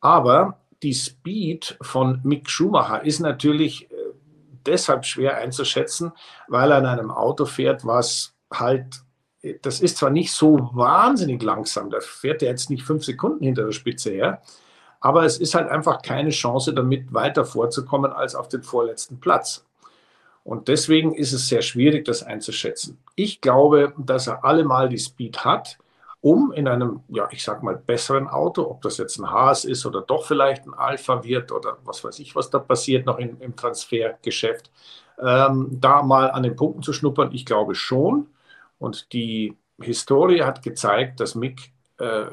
Aber 0.00 0.58
die 0.82 0.94
Speed 0.94 1.76
von 1.82 2.20
Mick 2.24 2.48
Schumacher 2.48 3.04
ist 3.04 3.20
natürlich 3.20 3.90
äh, 3.90 3.94
deshalb 4.66 5.04
schwer 5.04 5.36
einzuschätzen, 5.36 6.12
weil 6.48 6.70
er 6.70 6.78
in 6.78 6.86
einem 6.86 7.10
Auto 7.10 7.44
fährt, 7.44 7.86
was 7.86 8.34
halt, 8.52 9.02
das 9.62 9.80
ist 9.80 9.98
zwar 9.98 10.10
nicht 10.10 10.32
so 10.32 10.70
wahnsinnig 10.72 11.42
langsam, 11.42 11.90
da 11.90 11.98
fährt 12.00 12.42
er 12.42 12.50
jetzt 12.50 12.70
nicht 12.70 12.84
fünf 12.84 13.04
Sekunden 13.04 13.44
hinter 13.44 13.64
der 13.64 13.72
Spitze 13.72 14.10
her, 14.10 14.42
aber 15.00 15.24
es 15.24 15.38
ist 15.38 15.54
halt 15.54 15.68
einfach 15.68 16.00
keine 16.00 16.30
Chance, 16.30 16.72
damit 16.72 17.12
weiter 17.12 17.44
vorzukommen 17.44 18.12
als 18.12 18.34
auf 18.34 18.48
den 18.48 18.62
vorletzten 18.62 19.20
Platz. 19.20 19.66
Und 20.44 20.68
deswegen 20.68 21.14
ist 21.14 21.32
es 21.32 21.48
sehr 21.48 21.62
schwierig, 21.62 22.04
das 22.04 22.22
einzuschätzen. 22.22 22.98
Ich 23.16 23.40
glaube, 23.40 23.94
dass 23.98 24.26
er 24.26 24.44
allemal 24.44 24.88
die 24.90 24.98
Speed 24.98 25.44
hat, 25.44 25.78
um 26.20 26.52
in 26.52 26.68
einem, 26.68 27.00
ja, 27.08 27.28
ich 27.30 27.42
sag 27.42 27.62
mal, 27.62 27.76
besseren 27.76 28.28
Auto, 28.28 28.62
ob 28.62 28.82
das 28.82 28.98
jetzt 28.98 29.18
ein 29.18 29.30
Haas 29.30 29.64
ist 29.64 29.84
oder 29.84 30.02
doch 30.02 30.24
vielleicht 30.26 30.66
ein 30.66 30.74
Alpha 30.74 31.24
wird 31.24 31.50
oder 31.50 31.78
was 31.84 32.04
weiß 32.04 32.18
ich, 32.18 32.36
was 32.36 32.50
da 32.50 32.58
passiert 32.58 33.06
noch 33.06 33.18
in, 33.18 33.38
im 33.40 33.56
Transfergeschäft, 33.56 34.70
ähm, 35.18 35.68
da 35.80 36.02
mal 36.02 36.30
an 36.30 36.42
den 36.42 36.56
Punkten 36.56 36.82
zu 36.82 36.92
schnuppern. 36.92 37.32
Ich 37.32 37.44
glaube 37.46 37.74
schon. 37.74 38.28
Und 38.78 39.12
die 39.12 39.56
Historie 39.80 40.42
hat 40.42 40.62
gezeigt, 40.62 41.20
dass 41.20 41.34
Mick 41.34 41.72
äh, 41.98 42.26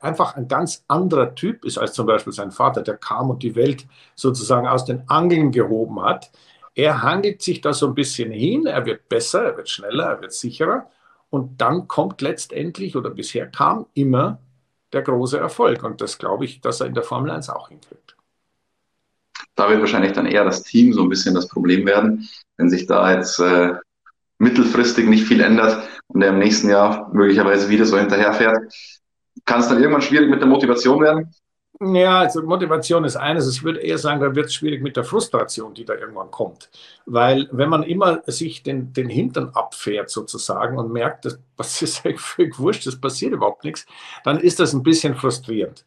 einfach 0.00 0.36
ein 0.36 0.48
ganz 0.48 0.84
anderer 0.88 1.34
Typ 1.34 1.64
ist 1.64 1.78
als 1.78 1.92
zum 1.92 2.06
Beispiel 2.06 2.32
sein 2.32 2.50
Vater, 2.50 2.82
der 2.82 2.96
kam 2.96 3.30
und 3.30 3.42
die 3.42 3.54
Welt 3.54 3.86
sozusagen 4.14 4.66
aus 4.66 4.84
den 4.84 5.08
Angeln 5.08 5.52
gehoben 5.52 6.02
hat. 6.02 6.30
Er 6.74 7.02
handelt 7.02 7.42
sich 7.42 7.60
da 7.60 7.72
so 7.72 7.86
ein 7.86 7.94
bisschen 7.94 8.32
hin, 8.32 8.66
er 8.66 8.86
wird 8.86 9.08
besser, 9.08 9.44
er 9.44 9.56
wird 9.56 9.68
schneller, 9.68 10.04
er 10.04 10.20
wird 10.22 10.32
sicherer. 10.32 10.88
Und 11.30 11.60
dann 11.60 11.88
kommt 11.88 12.20
letztendlich, 12.20 12.96
oder 12.96 13.10
bisher 13.10 13.46
kam 13.46 13.86
immer 13.94 14.38
der 14.92 15.02
große 15.02 15.38
Erfolg. 15.38 15.82
Und 15.82 16.00
das 16.00 16.18
glaube 16.18 16.44
ich, 16.44 16.60
dass 16.60 16.80
er 16.80 16.86
in 16.86 16.94
der 16.94 17.02
Formel 17.02 17.30
1 17.30 17.50
auch 17.50 17.68
hinkriegt. 17.68 18.16
Da 19.54 19.68
wird 19.68 19.80
wahrscheinlich 19.80 20.12
dann 20.12 20.26
eher 20.26 20.44
das 20.44 20.62
Team 20.62 20.92
so 20.92 21.02
ein 21.02 21.08
bisschen 21.08 21.34
das 21.34 21.48
Problem 21.48 21.86
werden, 21.86 22.28
wenn 22.56 22.70
sich 22.70 22.86
da 22.86 23.12
jetzt 23.12 23.38
äh, 23.38 23.74
mittelfristig 24.38 25.08
nicht 25.08 25.24
viel 25.24 25.40
ändert 25.40 25.88
und 26.08 26.22
er 26.22 26.30
im 26.30 26.38
nächsten 26.38 26.70
Jahr 26.70 27.10
möglicherweise 27.12 27.68
wieder 27.68 27.84
so 27.84 27.98
hinterherfährt. 27.98 28.72
Kann 29.44 29.60
es 29.60 29.68
dann 29.68 29.78
irgendwann 29.78 30.02
schwierig 30.02 30.30
mit 30.30 30.40
der 30.40 30.48
Motivation 30.48 31.00
werden? 31.02 31.34
Ja, 31.80 32.20
also 32.20 32.42
Motivation 32.42 33.04
ist 33.04 33.16
eines. 33.16 33.48
Ich 33.50 33.64
würde 33.64 33.80
eher 33.80 33.98
sagen, 33.98 34.20
da 34.20 34.34
wird 34.34 34.46
es 34.46 34.54
schwierig 34.54 34.82
mit 34.82 34.96
der 34.96 35.04
Frustration, 35.04 35.74
die 35.74 35.84
da 35.84 35.94
irgendwann 35.94 36.30
kommt. 36.30 36.70
Weil 37.06 37.48
wenn 37.50 37.68
man 37.70 37.82
immer 37.82 38.22
sich 38.26 38.62
den, 38.62 38.92
den 38.92 39.08
Hintern 39.08 39.50
abfährt 39.54 40.10
sozusagen 40.10 40.78
und 40.78 40.92
merkt, 40.92 41.24
das 41.56 41.82
ist 41.82 42.04
eigentlich 42.04 42.20
völlig 42.20 42.58
wurscht, 42.58 42.86
das 42.86 43.00
passiert 43.00 43.32
überhaupt 43.32 43.64
nichts, 43.64 43.86
dann 44.22 44.38
ist 44.38 44.60
das 44.60 44.74
ein 44.74 44.82
bisschen 44.82 45.14
frustrierend. 45.16 45.84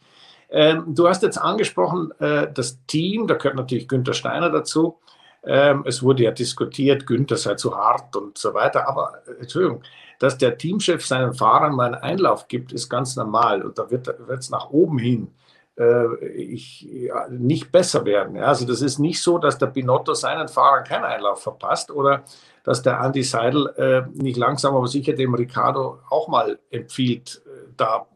Ähm, 0.50 0.84
du 0.96 1.08
hast 1.08 1.24
jetzt 1.24 1.38
angesprochen, 1.38 2.12
äh, 2.20 2.52
das 2.52 2.80
Team, 2.88 3.28
da 3.28 3.36
gehört 3.36 3.56
natürlich 3.56 3.88
Günther 3.88 4.14
Steiner 4.14 4.50
dazu. 4.50 5.00
Ähm, 5.46 5.84
es 5.88 6.02
wurde 6.04 6.24
ja 6.24 6.32
diskutiert, 6.32 7.06
Günther 7.06 7.38
sei 7.38 7.56
zu 7.56 7.76
hart 7.76 8.16
und 8.16 8.38
so 8.38 8.54
weiter. 8.54 8.88
Aber 8.90 9.22
äh, 9.28 9.42
Entschuldigung, 9.42 9.84
dass 10.20 10.38
der 10.38 10.58
Teamchef 10.58 11.06
seinen 11.06 11.34
Fahrern 11.34 11.76
mal 11.76 11.94
einen 11.94 12.04
Einlauf 12.04 12.48
gibt, 12.48 12.74
ist 12.74 12.90
ganz 12.90 13.16
normal. 13.16 13.62
Und 13.62 13.78
da 13.78 13.90
wird 13.92 14.08
es 14.30 14.50
nach 14.50 14.70
oben 14.72 14.98
hin 14.98 15.32
ich, 15.78 16.82
ja, 16.84 17.28
nicht 17.28 17.72
besser 17.72 18.06
werden. 18.06 18.36
Ja, 18.36 18.44
also 18.44 18.66
das 18.66 18.82
ist 18.82 19.00
nicht 19.00 19.22
so, 19.22 19.38
dass 19.38 19.58
der 19.58 19.68
Binotto 19.68 20.14
seinen 20.14 20.48
Fahrern 20.48 20.86
keinen 20.86 21.04
Einlauf 21.04 21.44
verpasst 21.44 21.92
oder 21.92 22.24
dass 22.64 22.82
der 22.82 23.00
Andy 23.02 23.24
Seidel 23.24 23.68
äh, 23.78 24.04
nicht 24.14 24.38
langsam, 24.38 24.76
aber 24.76 24.88
sicher 24.88 25.14
dem 25.14 25.34
Ricardo 25.34 26.00
auch 26.10 26.28
mal 26.28 26.60
empfiehlt, 26.72 27.42
äh, 27.46 27.74
da 27.76 28.08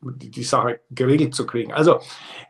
die, 0.00 0.30
die 0.30 0.42
Sache 0.44 0.80
geregelt 0.90 1.34
zu 1.34 1.46
kriegen. 1.46 1.72
Also 1.72 2.00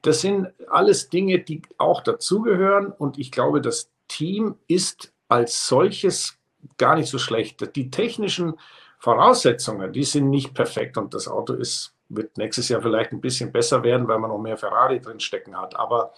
das 0.02 0.20
sind 0.20 0.48
alles 0.68 1.08
Dinge, 1.08 1.40
die 1.40 1.62
auch 1.78 2.02
dazugehören 2.02 2.92
und 2.92 3.18
ich 3.18 3.30
glaube, 3.30 3.60
das 3.60 3.90
Team 4.08 4.56
ist 4.66 5.12
als 5.28 5.66
solches 5.66 6.38
gar 6.78 6.96
nicht 6.96 7.08
so 7.08 7.18
schlecht. 7.18 7.76
Die 7.76 7.90
technischen 7.90 8.54
Voraussetzungen, 8.98 9.92
die 9.92 10.04
sind 10.04 10.30
nicht 10.30 10.54
perfekt 10.54 10.96
und 10.96 11.14
das 11.14 11.28
Auto 11.28 11.52
ist 11.52 11.94
wird 12.08 12.36
nächstes 12.38 12.68
Jahr 12.68 12.82
vielleicht 12.82 13.12
ein 13.12 13.20
bisschen 13.20 13.52
besser 13.52 13.82
werden, 13.82 14.08
weil 14.08 14.18
man 14.18 14.30
noch 14.30 14.38
mehr 14.38 14.56
Ferrari 14.56 15.00
drin 15.00 15.20
stecken 15.20 15.56
hat. 15.56 15.76
Aber 15.76 16.12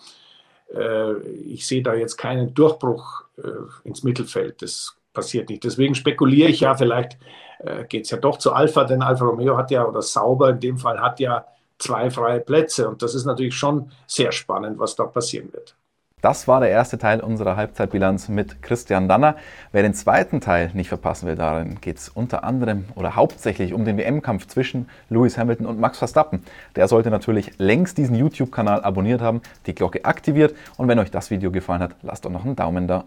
äh, 0.74 1.18
ich 1.28 1.66
sehe 1.66 1.82
da 1.82 1.94
jetzt 1.94 2.16
keinen 2.16 2.54
Durchbruch 2.54 3.24
äh, 3.38 3.88
ins 3.88 4.02
Mittelfeld. 4.02 4.62
Das 4.62 4.96
passiert 5.12 5.48
nicht. 5.48 5.64
Deswegen 5.64 5.94
spekuliere 5.94 6.48
ich 6.48 6.60
ja, 6.60 6.74
vielleicht 6.74 7.18
äh, 7.58 7.84
geht 7.84 8.04
es 8.04 8.10
ja 8.10 8.18
doch 8.18 8.38
zu 8.38 8.52
Alpha, 8.52 8.84
denn 8.84 9.02
Alfa 9.02 9.24
Romeo 9.24 9.56
hat 9.56 9.70
ja, 9.70 9.84
oder 9.84 10.02
Sauber 10.02 10.50
in 10.50 10.60
dem 10.60 10.78
Fall, 10.78 11.00
hat 11.00 11.20
ja 11.20 11.46
zwei 11.78 12.10
freie 12.10 12.40
Plätze. 12.40 12.88
Und 12.88 13.02
das 13.02 13.14
ist 13.14 13.24
natürlich 13.24 13.54
schon 13.54 13.90
sehr 14.06 14.32
spannend, 14.32 14.78
was 14.78 14.94
da 14.94 15.04
passieren 15.04 15.52
wird. 15.52 15.74
Das 16.22 16.46
war 16.46 16.60
der 16.60 16.68
erste 16.68 16.98
Teil 16.98 17.20
unserer 17.20 17.56
Halbzeitbilanz 17.56 18.28
mit 18.28 18.62
Christian 18.62 19.08
Danner. 19.08 19.36
Wer 19.72 19.82
den 19.82 19.94
zweiten 19.94 20.40
Teil 20.40 20.70
nicht 20.74 20.88
verpassen 20.88 21.26
will, 21.26 21.36
darin 21.36 21.80
geht 21.80 21.96
es 21.96 22.10
unter 22.10 22.44
anderem 22.44 22.84
oder 22.94 23.16
hauptsächlich 23.16 23.72
um 23.72 23.86
den 23.86 23.96
WM-Kampf 23.96 24.46
zwischen 24.46 24.88
Lewis 25.08 25.38
Hamilton 25.38 25.64
und 25.66 25.80
Max 25.80 25.96
Verstappen. 25.96 26.44
Der 26.76 26.88
sollte 26.88 27.10
natürlich 27.10 27.52
längst 27.58 27.96
diesen 27.96 28.14
YouTube-Kanal 28.14 28.84
abonniert 28.84 29.22
haben, 29.22 29.40
die 29.66 29.74
Glocke 29.74 30.04
aktiviert 30.04 30.54
und 30.76 30.88
wenn 30.88 30.98
euch 30.98 31.10
das 31.10 31.30
Video 31.30 31.50
gefallen 31.50 31.80
hat, 31.80 31.96
lasst 32.02 32.26
doch 32.26 32.30
noch 32.30 32.44
einen 32.44 32.56
Daumen 32.56 32.86
da. 32.86 33.04